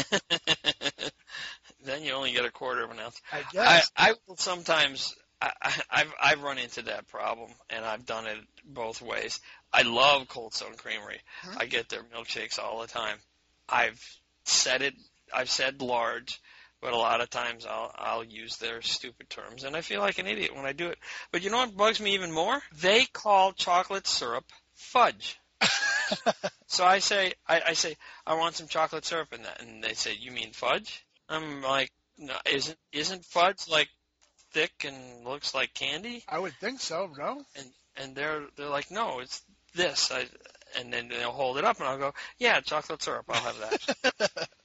then 1.85 2.03
you 2.03 2.13
only 2.13 2.33
get 2.33 2.45
a 2.45 2.51
quarter 2.51 2.83
of 2.83 2.91
an 2.91 2.99
ounce. 2.99 3.21
I 3.33 3.39
I, 3.39 3.43
guess. 3.53 3.91
I 3.97 4.15
will 4.27 4.37
sometimes 4.37 5.15
I, 5.41 5.53
I've 5.91 6.15
I've 6.21 6.43
run 6.43 6.59
into 6.59 6.83
that 6.83 7.09
problem, 7.09 7.51
and 7.71 7.85
I've 7.85 8.07
done 8.07 8.27
it 8.27 8.39
both 8.65 9.01
ways. 9.01 9.41
I 9.73 9.83
love 9.83 10.29
Cold 10.29 10.55
Stone 10.55 10.75
Creamery. 10.77 11.21
Huh? 11.43 11.57
I 11.59 11.67
get 11.67 11.89
their 11.89 12.03
milkshakes 12.03 12.59
all 12.59 12.81
the 12.81 12.89
time. 12.89 13.17
I've 13.69 14.03
said 14.45 14.83
it. 14.83 14.95
I've 15.33 15.51
said 15.51 15.81
large, 15.81 16.41
but 16.83 16.93
a 16.93 16.97
lot 16.97 17.21
of 17.21 17.31
times 17.31 17.67
I'll 17.67 17.93
I'll 17.97 18.25
use 18.25 18.57
their 18.57 18.83
stupid 18.83 19.31
terms, 19.31 19.65
and 19.65 19.77
I 19.77 19.81
feel 19.81 20.01
like 20.01 20.19
an 20.19 20.27
idiot 20.27 20.55
when 20.55 20.67
I 20.67 20.73
do 20.73 20.89
it. 20.89 20.99
But 21.33 21.43
you 21.43 21.51
know 21.51 21.59
what 21.59 21.77
bugs 21.77 22.01
me 22.01 22.15
even 22.15 22.33
more? 22.33 22.61
They 22.81 23.07
call 23.07 23.53
chocolate 23.53 24.07
syrup 24.07 24.45
fudge. 24.75 25.39
So 26.71 26.85
I 26.85 27.01
say, 27.01 27.35
I, 27.49 27.63
I 27.69 27.73
say, 27.73 27.97
I 28.25 28.35
want 28.35 28.55
some 28.55 28.69
chocolate 28.69 29.05
syrup 29.05 29.33
in 29.33 29.43
that, 29.43 29.61
and 29.61 29.83
they 29.83 29.95
say, 29.95 30.15
you 30.15 30.31
mean 30.31 30.53
fudge? 30.53 31.05
I'm 31.29 31.63
like, 31.63 31.91
no, 32.17 32.35
isn't 32.49 32.79
isn't 32.93 33.25
fudge 33.25 33.67
like 33.69 33.89
thick 34.53 34.85
and 34.87 35.25
looks 35.25 35.55
like 35.55 35.75
candy? 35.75 36.25
I 36.29 36.39
would 36.39 36.55
think 36.55 36.81
so, 36.81 37.11
no? 37.17 37.43
And 37.57 37.67
and 37.97 38.15
they're 38.15 38.43
they're 38.57 38.69
like, 38.69 38.91
no, 38.91 39.21
it's 39.21 39.43
this. 39.75 40.11
I, 40.13 40.27
and 40.79 40.93
then 40.93 41.09
they'll 41.09 41.33
hold 41.33 41.59
it 41.59 41.65
up, 41.65 41.79
and 41.79 41.89
I'll 41.89 41.99
go, 41.99 42.15
yeah, 42.39 42.61
chocolate 42.61 43.03
syrup, 43.03 43.27
I'll 43.29 43.41
have 43.41 43.59
that. 43.59 44.49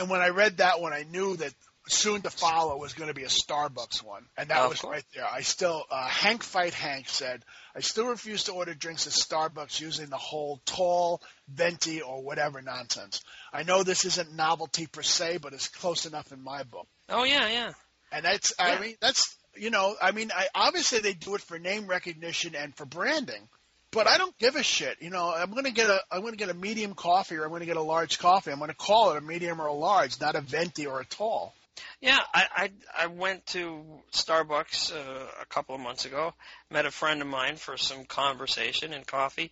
And 0.00 0.08
when 0.08 0.20
I 0.22 0.30
read 0.30 0.56
that 0.56 0.80
one, 0.80 0.92
I 0.92 1.04
knew 1.04 1.36
that 1.36 1.52
soon 1.88 2.22
to 2.22 2.30
follow 2.30 2.76
was 2.78 2.94
going 2.94 3.08
to 3.08 3.14
be 3.14 3.24
a 3.24 3.28
Starbucks 3.28 4.02
one, 4.02 4.24
and 4.36 4.48
that 4.48 4.68
was 4.68 4.82
right 4.82 5.04
there. 5.14 5.26
I 5.30 5.42
still, 5.42 5.84
uh, 5.90 6.08
Hank 6.08 6.42
Fight 6.42 6.74
Hank 6.74 7.08
said, 7.08 7.44
I 7.74 7.80
still 7.80 8.06
refuse 8.06 8.44
to 8.44 8.52
order 8.52 8.74
drinks 8.74 9.06
at 9.06 9.12
Starbucks 9.12 9.80
using 9.80 10.08
the 10.08 10.16
whole 10.16 10.60
tall, 10.64 11.22
venti, 11.48 12.02
or 12.02 12.22
whatever 12.22 12.60
nonsense. 12.62 13.22
I 13.52 13.62
know 13.62 13.82
this 13.82 14.04
isn't 14.04 14.34
novelty 14.34 14.86
per 14.86 15.02
se, 15.02 15.38
but 15.38 15.52
it's 15.52 15.68
close 15.68 16.06
enough 16.06 16.32
in 16.32 16.42
my 16.42 16.64
book. 16.64 16.88
oh 17.08 17.24
yeah, 17.24 17.48
yeah. 17.48 17.72
And 18.12 18.24
that's, 18.24 18.52
Yeah. 18.58 18.66
I 18.66 18.80
mean, 18.80 18.96
that's, 19.00 19.36
you 19.56 19.70
know, 19.70 19.96
I 20.00 20.12
mean, 20.12 20.30
I, 20.34 20.48
obviously 20.54 21.00
they 21.00 21.12
do 21.12 21.34
it 21.34 21.40
for 21.40 21.58
name 21.58 21.86
recognition 21.86 22.54
and 22.54 22.74
for 22.74 22.84
branding. 22.84 23.48
But 23.92 24.06
I 24.06 24.18
don't 24.18 24.36
give 24.38 24.56
a 24.56 24.62
shit. 24.62 24.98
You 25.00 25.08
know, 25.08 25.32
I'm 25.34 25.54
gonna 25.54 25.70
get 25.70 25.88
a 25.88 26.00
I'm 26.10 26.20
gonna 26.20 26.36
get 26.36 26.50
a 26.50 26.54
medium 26.54 26.92
coffee 26.94 27.36
or 27.36 27.44
I'm 27.44 27.50
gonna 27.50 27.64
get 27.64 27.78
a 27.78 27.82
large 27.82 28.18
coffee. 28.18 28.50
I'm 28.50 28.58
gonna 28.58 28.74
call 28.74 29.12
it 29.12 29.16
a 29.16 29.20
medium 29.22 29.58
or 29.58 29.68
a 29.68 29.72
large, 29.72 30.20
not 30.20 30.34
a 30.36 30.42
venti 30.42 30.86
or 30.86 31.00
a 31.00 31.04
tall. 31.06 31.54
Yeah, 32.00 32.18
I 32.34 32.46
I, 32.54 32.70
I 33.04 33.06
went 33.06 33.46
to 33.48 33.82
Starbucks 34.12 34.92
uh, 34.92 35.26
a 35.40 35.46
couple 35.46 35.74
of 35.74 35.80
months 35.80 36.04
ago. 36.04 36.34
Met 36.70 36.84
a 36.84 36.90
friend 36.90 37.22
of 37.22 37.28
mine 37.28 37.56
for 37.56 37.78
some 37.78 38.04
conversation 38.04 38.92
and 38.92 39.06
coffee, 39.06 39.50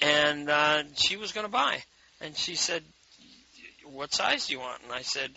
and 0.00 0.50
uh, 0.50 0.82
she 0.96 1.16
was 1.16 1.30
going 1.30 1.46
to 1.46 1.52
buy, 1.52 1.84
and 2.20 2.36
she 2.36 2.56
said, 2.56 2.82
"What 3.84 4.12
size 4.12 4.46
do 4.48 4.54
you 4.54 4.60
want?" 4.60 4.82
And 4.82 4.92
I 4.92 5.02
said, 5.02 5.30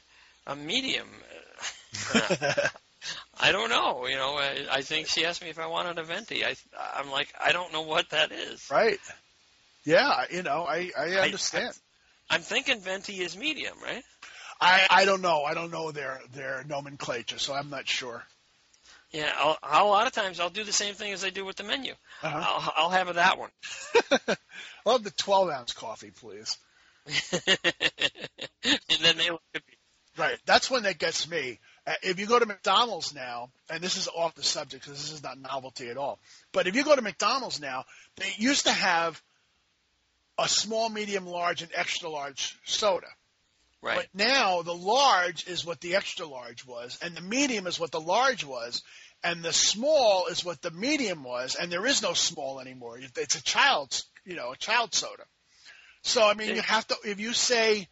"A 0.47 0.55
medium." 0.55 1.09
I 3.39 3.51
don't 3.51 3.69
know. 3.69 4.07
You 4.07 4.15
know, 4.15 4.35
I, 4.35 4.65
I 4.71 4.81
think 4.81 5.07
she 5.07 5.25
asked 5.25 5.43
me 5.43 5.49
if 5.49 5.59
I 5.59 5.67
wanted 5.67 5.97
a 5.97 6.03
venti. 6.03 6.43
I 6.45 6.55
I'm 6.95 7.11
like, 7.11 7.33
I 7.43 7.51
don't 7.51 7.71
know 7.73 7.83
what 7.83 8.09
that 8.09 8.31
is. 8.31 8.67
Right. 8.71 8.99
Yeah, 9.83 10.25
you 10.31 10.43
know, 10.43 10.65
I, 10.67 10.91
I 10.97 11.09
understand. 11.19 11.73
I'm 12.29 12.41
thinking 12.41 12.79
venti 12.79 13.21
is 13.21 13.37
medium, 13.37 13.75
right? 13.83 14.03
I, 14.59 14.87
I 14.89 15.05
don't 15.05 15.21
know. 15.21 15.43
I 15.43 15.53
don't 15.53 15.71
know 15.71 15.91
their 15.91 16.19
their 16.33 16.63
nomenclature, 16.67 17.37
so 17.37 17.53
I'm 17.53 17.69
not 17.69 17.87
sure. 17.87 18.23
Yeah, 19.11 19.31
I'll, 19.37 19.57
I'll, 19.63 19.85
a 19.85 19.87
lot 19.87 20.07
of 20.07 20.13
times 20.13 20.39
I'll 20.39 20.49
do 20.49 20.63
the 20.63 20.73
same 20.73 20.95
thing 20.95 21.13
as 21.13 21.23
I 21.23 21.29
do 21.29 21.45
with 21.45 21.55
the 21.55 21.63
menu. 21.63 21.93
Uh-huh. 22.21 22.43
I'll, 22.45 22.73
I'll 22.75 22.89
have 22.89 23.13
that 23.15 23.37
one. 23.37 23.49
I'll 24.85 24.93
have 24.93 25.03
the 25.03 25.11
12 25.11 25.49
ounce 25.49 25.73
coffee, 25.73 26.11
please. 26.11 26.57
and 27.31 28.99
then 29.01 29.17
they 29.17 29.29
look 29.29 29.41
at 29.53 29.61
me. 29.67 29.74
Right. 30.17 30.37
That's 30.45 30.69
when 30.69 30.83
that 30.83 30.97
gets 30.97 31.29
me. 31.29 31.59
Uh, 31.85 31.93
if 32.01 32.19
you 32.19 32.25
go 32.25 32.39
to 32.39 32.45
McDonald's 32.45 33.13
now, 33.13 33.49
and 33.69 33.83
this 33.83 33.97
is 33.97 34.07
off 34.07 34.35
the 34.35 34.43
subject 34.43 34.83
because 34.83 34.99
this 35.01 35.11
is 35.11 35.23
not 35.23 35.39
novelty 35.39 35.89
at 35.89 35.97
all, 35.97 36.19
but 36.51 36.67
if 36.67 36.75
you 36.75 36.83
go 36.83 36.95
to 36.95 37.01
McDonald's 37.01 37.59
now, 37.59 37.85
they 38.15 38.31
used 38.37 38.65
to 38.65 38.71
have 38.71 39.21
a 40.37 40.47
small, 40.47 40.89
medium, 40.89 41.25
large, 41.25 41.61
and 41.61 41.71
extra 41.75 42.09
large 42.09 42.57
soda. 42.65 43.07
Right. 43.81 43.97
But 43.97 44.07
now 44.13 44.63
the 44.63 44.73
large 44.73 45.47
is 45.47 45.65
what 45.65 45.79
the 45.79 45.95
extra 45.95 46.25
large 46.25 46.65
was, 46.65 46.97
and 47.01 47.15
the 47.15 47.21
medium 47.21 47.67
is 47.67 47.79
what 47.79 47.91
the 47.91 48.01
large 48.01 48.43
was, 48.43 48.81
and 49.23 49.43
the 49.43 49.53
small 49.53 50.27
is 50.27 50.43
what 50.43 50.61
the 50.61 50.71
medium 50.71 51.23
was, 51.23 51.55
and 51.55 51.71
there 51.71 51.85
is 51.85 52.01
no 52.01 52.13
small 52.13 52.59
anymore. 52.59 52.99
It's 53.17 53.35
a 53.35 53.43
child's, 53.43 54.05
you 54.25 54.35
know, 54.35 54.53
a 54.53 54.57
child 54.57 54.93
soda. 54.95 55.23
So 56.01 56.27
I 56.27 56.33
mean, 56.33 56.55
you 56.55 56.61
have 56.61 56.87
to 56.87 56.95
if 57.03 57.19
you 57.19 57.33
say, 57.33 57.87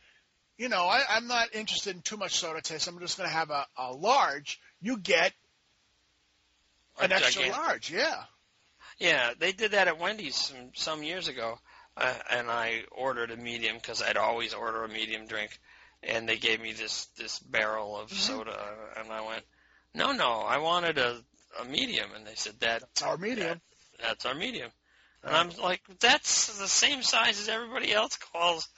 you 0.57 0.69
know, 0.69 0.85
I, 0.85 1.01
I'm 1.09 1.27
not 1.27 1.53
interested 1.55 1.95
in 1.95 2.01
too 2.01 2.17
much 2.17 2.37
soda 2.37 2.61
taste. 2.61 2.87
I'm 2.87 2.99
just 2.99 3.17
going 3.17 3.29
to 3.29 3.35
have 3.35 3.49
a, 3.49 3.65
a 3.77 3.91
large. 3.93 4.59
You 4.81 4.97
get 4.97 5.33
an 7.01 7.11
A 7.11 7.15
extra 7.15 7.43
gigantic- 7.43 7.57
large. 7.57 7.91
Yeah. 7.91 8.23
Yeah, 8.99 9.31
they 9.37 9.51
did 9.51 9.71
that 9.71 9.87
at 9.87 9.99
Wendy's 9.99 10.35
some, 10.35 10.69
some 10.75 11.03
years 11.03 11.27
ago, 11.27 11.57
uh, 11.97 12.13
and 12.31 12.49
I 12.49 12.83
ordered 12.91 13.31
a 13.31 13.37
medium 13.37 13.75
because 13.77 14.03
I'd 14.03 14.17
always 14.17 14.53
order 14.53 14.83
a 14.83 14.87
medium 14.87 15.25
drink, 15.25 15.57
and 16.03 16.29
they 16.29 16.37
gave 16.37 16.61
me 16.61 16.73
this 16.73 17.07
this 17.17 17.39
barrel 17.39 17.97
of 17.99 18.11
Mhm. 18.11 18.15
soda, 18.15 18.59
and 18.97 19.11
I 19.11 19.21
went, 19.21 19.43
no, 19.95 20.11
no, 20.11 20.41
I 20.41 20.57
wanted 20.59 20.99
a 20.99 21.19
a 21.59 21.65
medium, 21.65 22.13
and 22.15 22.25
they 22.25 22.35
said 22.35 22.59
that 22.59 22.83
It's 22.91 23.01
our 23.01 23.17
medium. 23.17 23.59
that's 23.99 24.25
our 24.27 24.35
medium, 24.35 24.71
and 25.23 25.35
I'm 25.35 25.49
like, 25.61 25.81
that's 25.99 26.57
the 26.59 26.67
same 26.67 27.01
size 27.01 27.39
as 27.39 27.49
everybody 27.49 27.91
else 27.93 28.15
calls 28.17 28.69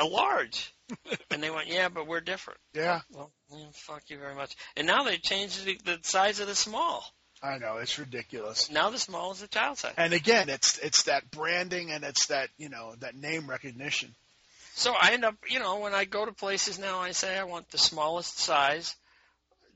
a 0.00 0.04
large. 0.04 0.72
and 1.30 1.42
they 1.42 1.50
went, 1.50 1.68
yeah, 1.68 1.88
but 1.88 2.06
we're 2.06 2.20
different. 2.20 2.60
Yeah, 2.74 3.00
Well, 3.10 3.30
yeah, 3.50 3.66
fuck 3.72 4.02
you 4.08 4.18
very 4.18 4.34
much. 4.34 4.54
And 4.76 4.86
now 4.86 5.04
they've 5.04 5.22
changed 5.22 5.64
the, 5.64 5.78
the 5.84 5.98
size 6.02 6.40
of 6.40 6.46
the 6.46 6.54
small. 6.54 7.04
I 7.42 7.58
know 7.58 7.76
it's 7.78 7.98
ridiculous. 7.98 8.70
Now 8.70 8.90
the 8.90 8.98
small 8.98 9.32
is 9.32 9.40
the 9.40 9.48
child 9.48 9.76
size. 9.78 9.94
And 9.98 10.12
again, 10.14 10.48
it's 10.48 10.78
it's 10.78 11.02
that 11.04 11.30
branding 11.30 11.90
and 11.90 12.02
it's 12.02 12.26
that 12.26 12.48
you 12.56 12.70
know 12.70 12.94
that 13.00 13.16
name 13.16 13.48
recognition. 13.50 14.14
So 14.74 14.94
I 14.98 15.12
end 15.12 15.24
up, 15.24 15.34
you 15.50 15.58
know, 15.58 15.78
when 15.80 15.94
I 15.94 16.04
go 16.04 16.24
to 16.24 16.32
places 16.32 16.78
now, 16.78 17.00
I 17.00 17.12
say 17.12 17.38
I 17.38 17.44
want 17.44 17.70
the 17.70 17.78
smallest 17.78 18.38
size 18.38 18.94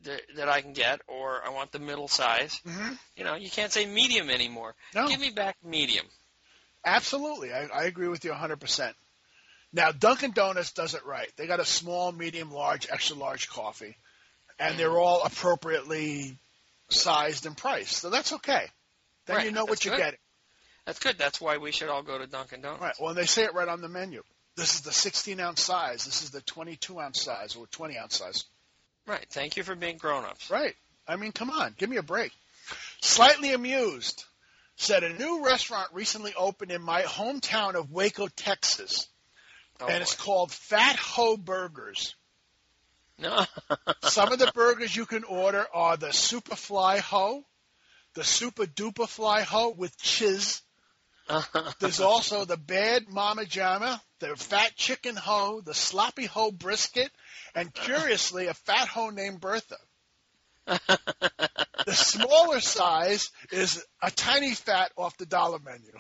that, 0.05 0.23
that 0.37 0.49
I 0.49 0.61
can 0.63 0.73
get, 0.73 1.01
or 1.09 1.41
I 1.45 1.51
want 1.51 1.71
the 1.73 1.79
middle 1.79 2.09
size. 2.09 2.59
Mm-hmm. 2.67 2.95
You 3.17 3.25
know, 3.25 3.35
you 3.35 3.51
can't 3.51 3.71
say 3.71 3.85
medium 3.87 4.31
anymore. 4.31 4.75
No, 4.95 5.09
Give 5.09 5.21
me 5.21 5.31
back 5.31 5.57
medium. 5.63 6.07
absolutely, 6.85 7.53
I, 7.53 7.67
I 7.67 7.85
agree 7.85 8.09
with 8.09 8.25
you 8.25 8.31
100. 8.31 8.61
percent 8.61 8.97
Now 9.73 9.93
Dunkin' 9.93 10.33
Donuts 10.33 10.73
does 10.73 10.95
it 10.95 11.05
right. 11.05 11.31
They 11.37 11.47
got 11.47 11.61
a 11.61 11.65
small, 11.65 12.13
medium, 12.13 12.51
large, 12.51 12.87
extra 12.91 13.17
large 13.17 13.49
coffee, 13.49 13.97
and 14.59 14.79
they're 14.79 14.89
mm. 14.89 15.01
all 15.01 15.23
appropriately 15.25 16.37
sized 16.89 17.47
and 17.47 17.57
priced. 17.57 17.97
So 17.99 18.11
that's 18.11 18.33
okay. 18.35 18.67
Then 19.27 19.37
Right, 19.37 19.47
you 19.47 19.53
know 19.53 19.67
what 19.67 19.85
you're 19.85 19.97
good. 19.97 20.03
getting. 20.03 20.21
That's 20.87 20.99
good. 21.01 21.19
That's 21.19 21.41
why 21.41 21.59
we 21.59 21.71
should 21.71 21.91
all 21.91 22.03
go 22.03 22.17
to 22.19 22.27
Dunkin' 22.27 22.63
Donuts. 22.63 22.81
Right. 22.81 22.95
Well, 22.99 23.11
and 23.11 23.19
they 23.19 23.27
say 23.27 23.45
it 23.45 23.55
right 23.55 23.69
on 23.69 23.83
the 23.83 23.89
menu. 23.89 24.23
This 24.57 24.75
is 24.75 24.81
the 24.81 24.93
16 24.93 25.39
ounce 25.39 25.63
size. 25.63 26.05
This 26.05 26.23
is 26.23 26.31
the 26.31 26.41
22 26.41 26.99
ounce 26.99 27.23
size 27.23 27.55
or 27.55 27.67
20 27.67 27.99
ounce 27.99 28.17
size. 28.17 28.45
Right. 29.07 29.27
Thank 29.31 29.57
you 29.57 29.63
for 29.63 29.75
being 29.75 29.99
grown-ups. 29.99 30.51
Right. 30.51 30.75
I 31.07 31.17
mean, 31.17 31.33
come 31.33 31.51
on, 31.51 31.75
give 31.79 31.89
me 31.89 31.97
a 31.97 32.03
break. 32.03 32.33
Slightly 33.01 33.53
amused 33.53 34.25
said 34.79 35.03
a 35.03 35.13
new 35.13 35.45
restaurant 35.45 35.89
recently 35.93 36.33
opened 36.35 36.71
in 36.71 36.81
my 36.81 37.03
hometown 37.03 37.75
of 37.75 37.91
Waco, 37.91 38.29
Texas, 38.29 39.09
Oh, 39.81 39.87
and 39.87 40.03
it's 40.03 40.15
boy. 40.15 40.23
called 40.25 40.53
Fat 40.53 40.97
Ho 40.97 41.37
Burgers. 41.37 42.15
no. 43.19 43.45
Some 44.03 44.33
of 44.33 44.39
the 44.39 44.51
burgers 44.55 44.95
you 44.95 45.07
can 45.07 45.25
order 45.25 45.67
are 45.73 45.97
the 45.97 46.13
Super 46.13 46.57
Fly 46.57 46.99
Ho, 46.99 47.45
the 48.15 48.25
Super 48.25 48.65
Duper 48.65 49.09
Fly 49.09 49.43
Ho 49.43 49.71
with 49.77 49.97
chiz. 49.99 50.63
There's 51.81 52.01
also 52.01 52.45
the 52.45 52.57
Bad 52.57 53.09
Mama 53.09 53.45
Jama, 53.45 54.01
the 54.19 54.35
Fat 54.37 54.75
Chicken 54.77 55.15
Ho, 55.17 55.61
the 55.61 55.75
Sloppy 55.75 56.25
Ho 56.27 56.51
Brisket, 56.51 57.11
and 57.55 57.73
curiously, 57.73 58.47
a 58.47 58.55
fat 58.55 58.89
ho 58.89 59.11
named 59.11 59.41
Bertha. 59.41 59.77
The 61.87 61.95
smaller 61.95 62.61
size 62.61 63.31
is 63.51 63.83
a 64.03 64.11
tiny 64.11 64.53
fat 64.53 64.93
off 64.95 65.17
the 65.17 65.25
dollar 65.25 65.59
menu. 65.59 65.93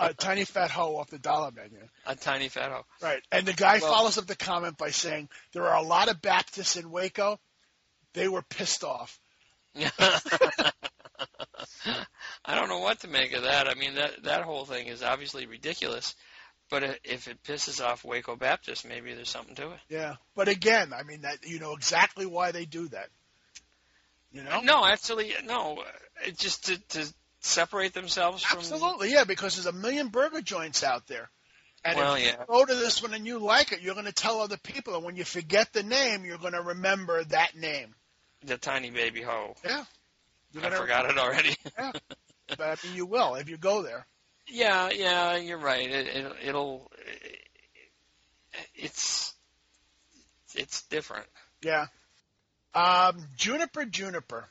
A, 0.00 0.14
tiny 0.18 0.44
fat 0.44 0.70
ho 0.70 0.96
off 0.96 1.10
the 1.10 1.18
dollar 1.18 1.50
menu. 1.50 1.78
a 2.06 2.14
tiny 2.14 2.48
fat 2.48 2.70
hoe. 2.70 2.84
Right. 3.02 3.22
And 3.32 3.46
the 3.46 3.52
guy 3.52 3.78
Well- 3.80 3.92
follows 3.92 4.18
up 4.18 4.26
the 4.26 4.36
comment 4.36 4.76
by 4.76 4.90
saying, 4.90 5.28
There 5.52 5.66
are 5.66 5.76
a 5.76 5.86
lot 5.86 6.08
of 6.08 6.20
Baptists 6.22 6.76
in 6.76 6.90
Waco. 6.90 7.38
They 8.12 8.28
were 8.28 8.42
pissed 8.42 8.84
off. 8.84 9.18
I 12.44 12.54
don't 12.54 12.68
know 12.68 12.78
what 12.78 13.00
to 13.00 13.08
make 13.08 13.32
of 13.32 13.42
that. 13.42 13.68
I 13.68 13.74
mean, 13.74 13.94
that 13.94 14.22
that 14.22 14.42
whole 14.42 14.64
thing 14.64 14.86
is 14.86 15.02
obviously 15.02 15.46
ridiculous. 15.46 16.14
But 16.70 16.98
if 17.04 17.28
it 17.28 17.42
pisses 17.42 17.84
off 17.84 18.04
Waco 18.04 18.36
Baptist, 18.36 18.86
maybe 18.86 19.12
there's 19.14 19.28
something 19.28 19.54
to 19.56 19.72
it. 19.72 19.80
Yeah. 19.88 20.16
But 20.34 20.48
again, 20.48 20.92
I 20.92 21.02
mean 21.02 21.22
that 21.22 21.44
you 21.44 21.58
know 21.58 21.74
exactly 21.74 22.26
why 22.26 22.52
they 22.52 22.64
do 22.64 22.88
that. 22.88 23.08
You 24.32 24.42
know? 24.42 24.60
No, 24.60 24.84
actually, 24.84 25.32
no. 25.44 25.84
It's 26.24 26.42
just 26.42 26.66
to, 26.66 26.78
to 26.78 27.14
separate 27.44 27.94
themselves 27.94 28.42
from. 28.42 28.58
Absolutely, 28.58 29.12
yeah, 29.12 29.24
because 29.24 29.54
there's 29.56 29.66
a 29.66 29.72
million 29.72 30.08
burger 30.08 30.40
joints 30.40 30.82
out 30.82 31.06
there. 31.06 31.30
And 31.84 31.98
Well, 31.98 32.14
if 32.14 32.22
you 32.22 32.26
yeah. 32.28 32.44
go 32.48 32.64
to 32.64 32.74
this 32.74 33.02
one 33.02 33.12
and 33.12 33.26
you 33.26 33.38
like 33.38 33.72
it, 33.72 33.82
you're 33.82 33.94
going 33.94 34.06
to 34.06 34.12
tell 34.12 34.40
other 34.40 34.56
people. 34.56 34.94
And 34.94 35.04
when 35.04 35.16
you 35.16 35.24
forget 35.24 35.72
the 35.74 35.82
name, 35.82 36.24
you're 36.24 36.38
going 36.38 36.54
to 36.54 36.62
remember 36.62 37.22
that 37.24 37.54
name. 37.56 37.94
the 38.42 38.56
tiny 38.56 38.90
baby 38.90 39.20
hoe. 39.22 39.54
Yeah. 39.64 39.84
You're 40.52 40.64
I 40.64 40.70
forgot 40.70 41.10
it 41.10 41.18
already. 41.18 41.54
yeah. 41.78 41.92
But 42.48 42.60
I 42.60 42.76
mean, 42.86 42.96
you 42.96 43.04
will 43.06 43.34
if 43.34 43.48
you 43.50 43.56
go 43.58 43.82
there. 43.82 44.06
yeah, 44.48 44.90
yeah, 44.90 45.36
you're 45.36 45.58
right. 45.58 45.90
It, 45.90 46.06
it, 46.06 46.32
it'll. 46.46 46.90
It's. 48.74 49.34
It's 50.54 50.82
different. 50.82 51.26
Yeah. 51.62 51.86
Um, 52.74 53.16
Juniper 53.36 53.84
Juniper. 53.84 54.46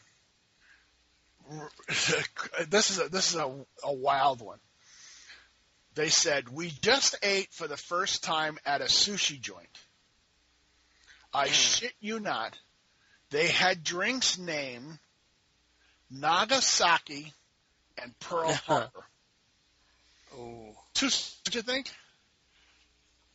this 2.70 2.90
is 2.92 3.00
a, 3.00 3.10
this 3.10 3.34
is 3.34 3.36
a, 3.36 3.54
a 3.84 3.94
wild 3.94 4.42
one. 4.42 4.60
They 5.96 6.10
said 6.10 6.50
we 6.50 6.70
just 6.82 7.16
ate 7.22 7.50
for 7.52 7.68
the 7.68 7.78
first 7.78 8.24
time 8.24 8.58
at 8.66 8.82
a 8.82 8.86
sushi 8.86 9.40
joint. 9.40 9.68
I 11.34 11.48
Mm. 11.48 11.52
shit 11.54 11.94
you 12.00 12.20
not. 12.20 12.58
They 13.30 13.48
had 13.48 13.84
drinks 13.84 14.38
named 14.38 15.00
Nagasaki 16.12 17.34
and 17.98 18.18
Pearl 18.20 18.54
Harbor. 18.68 19.06
Ooh. 20.38 20.76
Too 20.94 21.10
soon, 21.10 21.40
do 21.46 21.58
you 21.58 21.62
think? 21.64 21.92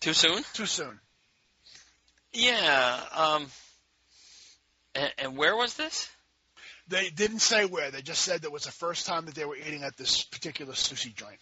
Too 0.00 0.12
soon? 0.12 0.42
Too 0.52 0.66
soon. 0.66 0.98
Yeah. 2.32 3.00
Um. 3.12 3.46
And, 4.94 5.12
and 5.18 5.36
where 5.36 5.56
was 5.56 5.74
this? 5.74 6.08
They 6.88 7.10
didn't 7.10 7.40
say 7.40 7.64
where. 7.66 7.90
They 7.90 8.02
just 8.02 8.22
said 8.22 8.42
that 8.42 8.52
was 8.52 8.64
the 8.64 8.70
first 8.72 9.06
time 9.06 9.26
that 9.26 9.34
they 9.34 9.44
were 9.44 9.56
eating 9.56 9.82
at 9.82 9.96
this 9.96 10.22
particular 10.24 10.72
sushi 10.72 11.14
joint. 11.14 11.38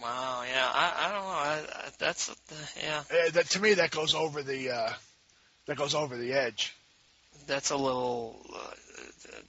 Wow. 0.00 0.44
Yeah. 0.50 0.66
I. 0.72 1.06
I 1.06 1.12
don't 1.12 1.22
know. 1.22 1.28
I, 1.28 1.84
I, 1.86 1.88
that's. 1.98 2.30
uh, 2.30 2.34
Yeah. 2.82 3.02
Uh, 3.10 3.30
that 3.32 3.46
to 3.50 3.60
me, 3.60 3.74
that 3.74 3.90
goes 3.90 4.14
over 4.14 4.42
the 4.42 4.70
uh, 4.70 4.92
that 5.66 5.76
goes 5.76 5.94
over 5.94 6.16
the 6.16 6.32
edge. 6.32 6.74
That's 7.46 7.70
a 7.70 7.76
little 7.76 8.40
uh, 8.54 8.70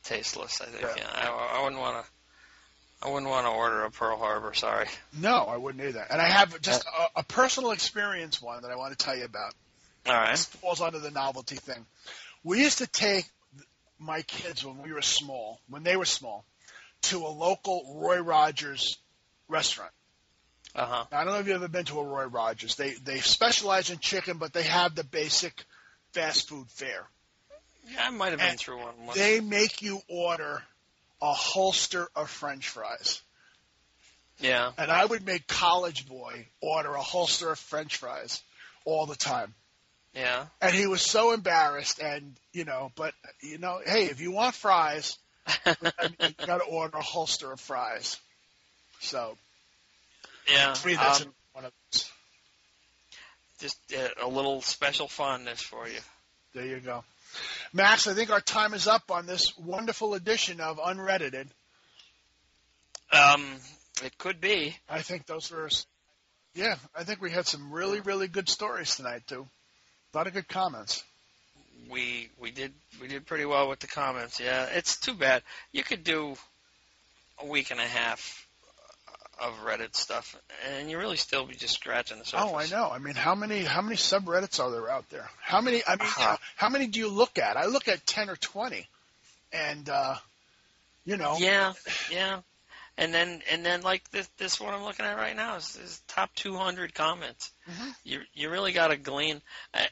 tasteless. 0.03 0.61
I 0.61 0.65
think. 0.65 0.81
Yeah. 0.81 0.93
Yeah. 0.97 1.07
I, 1.29 1.59
I 1.59 1.63
wouldn't 1.63 1.81
want 1.81 2.03
to. 2.03 2.11
I 3.03 3.09
wouldn't 3.09 3.31
want 3.31 3.47
to 3.47 3.51
order 3.51 3.83
a 3.83 3.91
Pearl 3.91 4.17
Harbor. 4.17 4.53
Sorry. 4.53 4.87
No, 5.19 5.37
I 5.45 5.57
wouldn't 5.57 5.83
either. 5.83 6.05
And 6.07 6.21
I 6.21 6.27
have 6.27 6.61
just 6.61 6.85
a, 6.85 7.19
a 7.21 7.23
personal 7.23 7.71
experience 7.71 8.39
one 8.41 8.61
that 8.61 8.69
I 8.71 8.75
want 8.75 8.97
to 8.97 9.03
tell 9.03 9.17
you 9.17 9.25
about. 9.25 9.53
All 10.05 10.13
right. 10.13 10.31
This 10.31 10.45
falls 10.45 10.81
under 10.81 10.99
the 10.99 11.09
novelty 11.11 11.55
thing. 11.55 11.83
We 12.43 12.59
used 12.59 12.77
to 12.79 12.87
take 12.87 13.25
my 14.01 14.21
kids 14.23 14.65
when 14.65 14.81
we 14.81 14.91
were 14.93 15.01
small, 15.01 15.59
when 15.69 15.83
they 15.83 15.95
were 15.95 16.05
small, 16.05 16.45
to 17.03 17.25
a 17.25 17.29
local 17.29 17.97
Roy 18.01 18.19
Rogers 18.19 18.97
restaurant. 19.47 19.91
Uh 20.75 20.85
huh. 20.85 21.05
Now, 21.11 21.19
I 21.19 21.23
don't 21.23 21.33
know 21.33 21.39
if 21.39 21.47
you've 21.47 21.55
ever 21.57 21.67
been 21.67 21.85
to 21.85 21.99
a 21.99 22.03
Roy 22.05 22.25
Rogers. 22.25 22.75
They 22.75 22.91
they 22.91 23.19
specialize 23.19 23.89
in 23.89 23.99
chicken, 23.99 24.37
but 24.37 24.53
they 24.53 24.63
have 24.63 24.95
the 24.95 25.03
basic 25.03 25.63
fast 26.13 26.49
food 26.49 26.67
fare. 26.69 27.05
Yeah, 27.91 28.07
I 28.07 28.09
might 28.11 28.29
have 28.29 28.39
been 28.39 28.49
And 28.49 28.59
through 28.59 28.77
one. 28.77 29.05
once. 29.05 29.17
They 29.17 29.39
make 29.39 29.81
you 29.81 30.01
order 30.07 30.61
a 31.21 31.33
holster 31.33 32.07
of 32.15 32.29
French 32.29 32.69
fries. 32.69 33.21
yeah. 34.39 34.71
And 34.77 34.89
I 34.91 35.03
would 35.05 35.25
make 35.25 35.47
college 35.47 36.07
boy 36.07 36.47
order 36.61 36.93
a 36.95 37.01
holster 37.01 37.51
of 37.51 37.59
French 37.59 37.97
fries 37.97 38.41
all 38.85 39.05
the 39.05 39.15
time. 39.15 39.53
Yeah. 40.13 40.45
And 40.61 40.73
he 40.73 40.87
was 40.87 41.01
so 41.01 41.31
embarrassed 41.31 41.99
and, 41.99 42.35
you 42.51 42.65
know, 42.65 42.91
but, 42.95 43.13
you 43.41 43.57
know, 43.57 43.79
hey, 43.85 44.05
if 44.05 44.19
you 44.19 44.31
want 44.31 44.55
fries, 44.55 45.17
you 45.65 45.73
got 46.45 46.57
to 46.57 46.65
order 46.69 46.97
a 46.97 47.01
holster 47.01 47.51
of 47.51 47.59
fries. 47.59 48.19
So, 48.99 49.37
yeah. 50.51 50.73
to 50.73 50.87
me, 50.87 50.95
that's 50.95 51.21
um, 51.21 51.33
one 51.53 51.65
of 51.65 51.71
those. 51.91 52.11
just 53.59 53.77
uh, 53.97 54.25
a 54.25 54.27
little 54.27 54.61
special 54.61 55.07
fondness 55.07 55.61
for 55.61 55.87
you. 55.87 55.99
There 56.53 56.65
you 56.65 56.79
go. 56.79 57.03
Max, 57.71 58.07
I 58.07 58.13
think 58.13 58.31
our 58.31 58.41
time 58.41 58.73
is 58.73 58.87
up 58.87 59.09
on 59.11 59.25
this 59.25 59.57
wonderful 59.57 60.13
edition 60.13 60.59
of 60.59 60.77
Unreddited. 60.77 61.47
Um, 63.13 63.45
it 64.03 64.17
could 64.17 64.41
be. 64.41 64.75
I 64.89 65.01
think 65.01 65.25
those 65.25 65.49
were, 65.51 65.69
yeah, 66.53 66.75
I 66.93 67.05
think 67.05 67.21
we 67.21 67.31
had 67.31 67.47
some 67.47 67.71
really, 67.71 68.01
really 68.01 68.27
good 68.27 68.49
stories 68.49 68.95
tonight, 68.95 69.21
too. 69.27 69.47
A 70.13 70.17
lot 70.17 70.27
of 70.27 70.33
good 70.33 70.47
comments. 70.47 71.03
We 71.89 72.29
we 72.39 72.51
did 72.51 72.73
we 73.01 73.07
did 73.07 73.25
pretty 73.25 73.45
well 73.45 73.69
with 73.69 73.79
the 73.79 73.87
comments. 73.87 74.39
Yeah, 74.39 74.65
it's 74.65 74.97
too 74.97 75.13
bad. 75.13 75.41
You 75.71 75.83
could 75.83 76.03
do 76.03 76.35
a 77.39 77.45
week 77.45 77.71
and 77.71 77.79
a 77.79 77.85
half 77.85 78.45
of 79.41 79.53
Reddit 79.65 79.95
stuff, 79.95 80.35
and 80.69 80.89
you 80.91 80.97
really 80.97 81.17
still 81.17 81.45
be 81.45 81.55
just 81.55 81.73
scratching 81.73 82.19
the 82.19 82.25
surface. 82.25 82.49
Oh, 82.51 82.55
I 82.55 82.67
know. 82.67 82.89
I 82.91 82.99
mean, 82.99 83.15
how 83.15 83.35
many 83.35 83.63
how 83.63 83.81
many 83.81 83.95
subreddits 83.95 84.59
are 84.63 84.69
there 84.71 84.89
out 84.89 85.09
there? 85.09 85.27
How 85.41 85.61
many? 85.61 85.81
I 85.87 85.95
mean, 85.95 86.01
Uh-huh. 86.01 86.31
know, 86.33 86.37
how 86.55 86.69
many 86.69 86.87
do 86.87 86.99
you 86.99 87.09
look 87.09 87.37
at? 87.39 87.57
I 87.57 87.65
look 87.65 87.87
at 87.87 88.05
ten 88.05 88.29
or 88.29 88.35
twenty, 88.35 88.87
and 89.51 89.89
uh, 89.89 90.15
you 91.05 91.17
know, 91.17 91.37
Yeah, 91.39 91.73
yeah. 92.11 92.41
And 93.01 93.11
then 93.11 93.41
and 93.51 93.65
then 93.65 93.81
like 93.81 94.07
this 94.11 94.27
this 94.37 94.59
one 94.59 94.75
I'm 94.75 94.83
looking 94.83 95.07
at 95.07 95.17
right 95.17 95.35
now 95.35 95.55
is, 95.55 95.75
is 95.75 96.01
top 96.07 96.29
200 96.35 96.93
comments. 96.93 97.51
Mhm. 97.67 97.95
You 98.03 98.21
you 98.33 98.49
really 98.51 98.73
got 98.73 98.89
to 98.89 98.97
glean, 98.97 99.41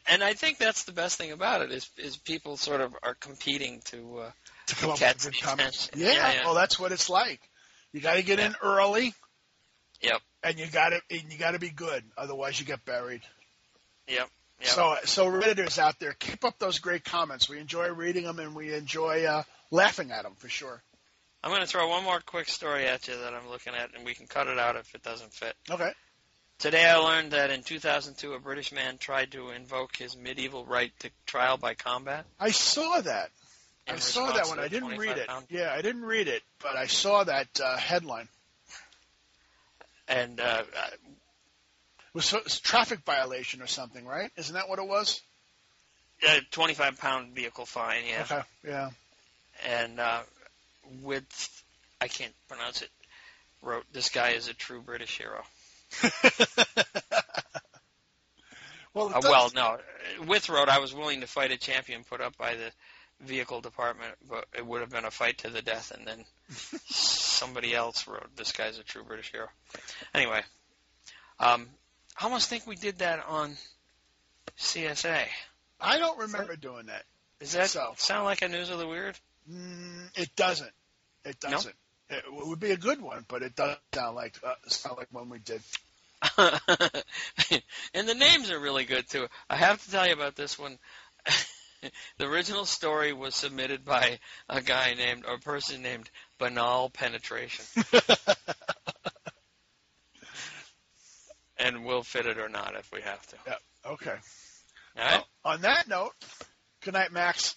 and 0.06 0.24
I 0.24 0.36
think 0.36 0.60
that's 0.60 0.84
the 0.84 0.92
best 0.92 1.18
thing 1.18 1.32
about 1.32 1.64
it 1.64 1.72
is 1.72 1.90
is 1.98 2.18
people 2.18 2.56
sort 2.56 2.82
of 2.82 2.96
are 3.02 3.16
competing 3.16 3.82
to. 3.86 4.20
Uh, 4.20 4.32
to 4.68 4.76
come 4.76 4.92
up 4.92 5.00
with 5.02 5.24
good 5.24 5.42
comments. 5.42 5.90
Yeah, 5.96 6.12
Yeah, 6.12 6.34
yeah. 6.34 6.46
well, 6.46 6.54
that's 6.54 6.78
what 6.80 6.92
it's 6.92 7.10
like. 7.10 7.42
You 7.94 8.00
got 8.02 8.18
to 8.18 8.22
get 8.22 8.38
in 8.40 8.56
early, 8.62 9.16
yep. 10.02 10.22
and 10.44 10.60
you 10.60 10.68
got 10.68 10.90
to 10.90 11.02
and 11.10 11.34
you 11.34 11.40
got 11.40 11.52
to 11.52 11.60
be 11.60 11.72
good, 11.72 12.04
otherwise 12.16 12.60
you 12.60 12.68
get 12.68 12.86
buried. 12.86 13.24
Yep. 14.08 14.30
Yep. 14.62 14.70
So, 14.70 14.96
so 15.06 15.26
redditors 15.26 15.80
out 15.80 15.98
there, 16.00 16.14
keep 16.14 16.46
up 16.46 16.60
those 16.60 16.78
great 16.78 17.04
comments. 17.04 17.50
We 17.50 17.58
enjoy 17.60 17.90
reading 17.90 18.26
them 18.26 18.38
and 18.38 18.54
we 18.54 18.72
enjoy 18.74 19.24
uh, 19.24 19.44
laughing 19.72 20.12
at 20.12 20.24
them 20.24 20.34
for 20.38 20.50
sure. 20.50 20.84
I'm 21.44 21.52
going 21.52 21.62
to 21.62 21.68
throw 21.68 21.88
one 21.88 22.04
more 22.04 22.20
quick 22.26 22.50
story 22.50 22.86
at 22.86 23.08
you 23.08 23.16
that 23.18 23.34
I'm 23.34 23.50
looking 23.50 23.74
at, 23.74 23.96
and 23.96 24.06
we 24.06 24.14
can 24.14 24.28
cut 24.28 24.48
it 24.48 24.60
out 24.60 24.76
if 24.76 24.94
it 24.94 25.04
doesn't 25.04 25.32
fit. 25.34 25.56
Okay. 25.70 25.92
Today 26.58 26.86
I 26.86 26.98
learned 26.98 27.32
that 27.32 27.50
in 27.52 27.64
2002 27.64 28.34
a 28.34 28.40
British 28.40 28.74
man 28.74 28.98
tried 28.98 29.32
to 29.32 29.50
invoke 29.52 29.96
his 29.96 30.18
medieval 30.18 30.66
right 30.66 30.92
to 31.00 31.10
trial 31.26 31.56
by 31.56 31.74
combat. 31.76 32.26
I 32.40 32.52
saw 32.52 33.00
that. 33.00 33.30
I 33.88 33.96
saw 33.96 34.32
that 34.34 34.48
one. 34.48 34.60
I 34.60 34.68
didn't 34.68 34.98
read 34.98 35.18
it. 35.18 35.28
pound- 35.28 35.46
Yeah, 35.50 35.74
I 35.74 35.82
didn't 35.82 36.04
read 36.04 36.28
it, 36.28 36.44
but 36.62 36.76
I 36.76 36.88
saw 36.88 37.24
that 37.24 37.48
uh, 37.64 37.78
headline. 37.78 38.28
And 40.10 40.40
uh, 40.40 40.44
uh, 40.44 40.88
It 40.94 42.14
was, 42.14 42.34
it 42.34 42.44
was 42.44 42.58
a 42.58 42.62
traffic 42.62 43.00
violation 43.06 43.62
or 43.62 43.68
something, 43.68 44.06
right? 44.06 44.30
Isn't 44.36 44.56
that 44.56 44.68
what 44.68 44.80
it 44.80 44.88
was? 44.88 45.22
a 46.28 46.42
25 46.52 47.00
pound 47.00 47.34
vehicle 47.34 47.66
fine, 47.66 48.04
yeah. 48.10 48.22
Okay. 48.24 48.42
Yeah. 48.68 48.90
And 49.66 50.00
uh, 50.02 50.20
with, 51.02 51.64
I 52.02 52.08
can't 52.08 52.34
pronounce 52.48 52.82
it, 52.82 52.90
wrote, 53.62 53.86
This 53.94 54.10
guy 54.10 54.30
is 54.32 54.48
a 54.48 54.54
true 54.54 54.82
British 54.82 55.18
hero. 55.18 55.42
well, 58.94 59.10
Uh, 59.14 59.22
well, 59.24 59.52
no. 59.56 59.78
With 60.28 60.50
wrote, 60.50 60.70
I 60.70 60.80
was 60.80 60.94
willing 60.94 61.22
to 61.22 61.28
fight 61.28 61.52
a 61.52 61.58
champion 61.58 62.04
put 62.04 62.22
up 62.22 62.38
by 62.38 62.56
the 62.56 62.72
vehicle 63.22 63.62
department, 63.62 64.16
but 64.30 64.46
it 64.58 64.66
would 64.66 64.82
have 64.82 64.90
been 64.90 65.06
a 65.06 65.12
fight 65.12 65.40
to 65.40 65.50
the 65.50 65.62
death. 65.62 65.92
And 65.92 66.06
then 66.08 66.26
somebody 66.90 67.74
else 67.76 68.08
wrote, 68.08 68.36
"This 68.36 68.52
guy's 68.52 68.78
a 68.78 68.84
true 68.84 69.04
British 69.04 69.32
hero." 69.32 69.48
Anyway, 70.14 70.42
um, 71.40 71.68
I 72.20 72.26
almost 72.26 72.50
think 72.50 72.66
we 72.68 72.76
did 72.76 73.00
that 73.00 73.24
on 73.28 73.58
CSA. 74.58 75.26
I 75.82 75.98
don't 75.98 76.20
remember 76.20 76.56
doing 76.56 76.88
that. 76.88 77.04
Does 77.40 77.54
that 77.54 77.70
So. 77.70 77.94
sound 77.98 78.26
like 78.26 78.42
a 78.42 78.48
news 78.50 78.70
of 78.70 78.80
the 78.80 78.88
weird? 78.88 79.18
Mm, 79.50 80.10
it 80.18 80.36
doesn't. 80.36 80.72
It 81.26 81.40
doesn't. 81.40 81.76
It 82.10 82.24
would 82.32 82.60
be 82.60 82.72
a 82.72 82.78
good 82.78 83.02
one, 83.02 83.24
but 83.28 83.44
it 83.44 83.56
doesn't 83.56 83.80
sound 83.94 84.16
like 84.16 84.36
uh, 84.44 84.56
sound 84.68 84.98
like 84.98 85.08
one 85.12 85.30
we 85.30 85.40
did. 85.40 85.62
and 87.94 88.08
the 88.08 88.16
names 88.16 88.52
are 88.52 88.60
really 88.60 88.86
good 88.86 89.08
too. 89.08 89.28
I 89.50 89.56
have 89.56 89.84
to 89.84 89.92
tell 89.92 90.08
you 90.08 90.14
about 90.14 90.36
this 90.36 90.58
one. 90.58 90.80
the 92.18 92.26
original 92.26 92.66
story 92.66 93.14
was 93.14 93.36
submitted 93.36 93.86
by 93.86 94.20
a 94.50 94.62
guy 94.62 94.96
named 94.96 95.24
or 95.26 95.36
a 95.36 95.40
person 95.40 95.82
named 95.82 96.10
Banal 96.40 96.90
Penetration, 96.90 97.64
and 101.58 101.86
we'll 101.86 102.04
fit 102.04 102.26
it 102.26 102.38
or 102.38 102.50
not 102.50 102.76
if 102.76 102.92
we 102.92 103.02
have 103.02 103.26
to. 103.28 103.36
Okay. 103.86 104.16
All 104.98 105.04
right, 105.06 105.24
Well, 105.46 105.54
on 105.54 105.62
that 105.62 105.88
note, 105.88 106.14
good 106.82 106.94
night, 106.96 107.12
Max. 107.12 107.56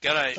good 0.00 0.14
night. 0.14 0.38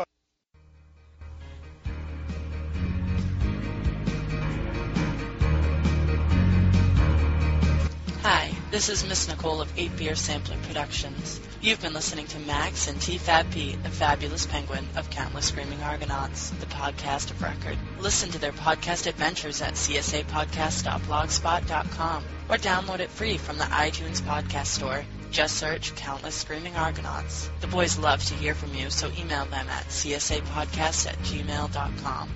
This 8.78 8.90
is 8.90 9.10
Miss 9.10 9.28
Nicole 9.28 9.60
of 9.60 9.74
8 9.76 9.98
Beer 9.98 10.14
Sampler 10.14 10.56
Productions. 10.68 11.42
You've 11.62 11.82
been 11.82 11.96
listening 11.96 12.28
to 12.28 12.38
Max 12.38 12.88
and 12.88 13.02
T-Fab 13.02 13.48
a 13.56 13.74
fabulous 13.90 14.46
penguin 14.46 14.88
of 14.96 15.10
Countless 15.10 15.48
Screaming 15.48 15.82
Argonauts, 15.82 16.52
the 16.52 16.68
podcast 16.68 17.32
of 17.32 17.42
record. 17.42 17.76
Listen 17.98 18.30
to 18.30 18.38
their 18.38 18.52
podcast 18.52 19.08
adventures 19.08 19.64
at 19.64 19.74
csapodcast.blogspot.com 19.74 22.24
or 22.50 22.58
download 22.58 23.00
it 23.00 23.10
free 23.10 23.40
from 23.40 23.58
the 23.58 23.64
iTunes 23.64 24.22
podcast 24.22 24.68
store. 24.68 25.04
Just 25.32 25.56
search 25.56 25.96
Countless 25.96 26.36
Screaming 26.36 26.76
Argonauts. 26.76 27.50
The 27.62 27.68
boys 27.68 27.98
love 27.98 28.24
to 28.26 28.36
hear 28.36 28.54
from 28.54 28.76
you, 28.76 28.92
so 28.92 29.10
email 29.18 29.46
them 29.46 29.68
at 29.70 29.88
csapodcast 29.88 31.08
at 31.08 31.18
gmail.com. 31.24 32.30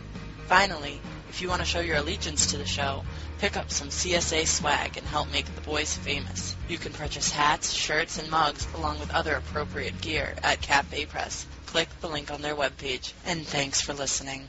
Finally, 0.48 1.00
if 1.30 1.44
you 1.44 1.50
want 1.50 1.62
to 1.62 1.68
show 1.68 1.82
your 1.82 1.98
allegiance 1.98 2.48
to 2.48 2.58
the 2.58 2.66
show, 2.66 3.04
pick 3.42 3.58
up 3.58 3.72
some 3.72 3.90
CSA 3.90 4.46
swag 4.46 4.98
and 4.98 5.08
help 5.08 5.32
make 5.32 5.56
the 5.56 5.62
boys 5.62 5.98
famous. 5.98 6.56
You 6.70 6.78
can 6.78 6.94
purchase 6.94 7.32
hats, 7.32 7.74
shirts, 7.74 8.20
and 8.20 8.30
mugs 8.30 8.68
along 8.76 9.00
with 9.00 9.10
other 9.10 9.34
appropriate 9.34 10.00
gear 10.00 10.36
at 10.44 10.62
Cafe 10.62 11.08
Press. 11.08 11.48
Click 11.66 11.90
the 12.02 12.08
link 12.08 12.30
on 12.30 12.44
their 12.44 12.56
webpage. 12.56 13.14
And 13.26 13.46
thanks 13.46 13.82
for 13.82 13.96
listening. 13.96 14.48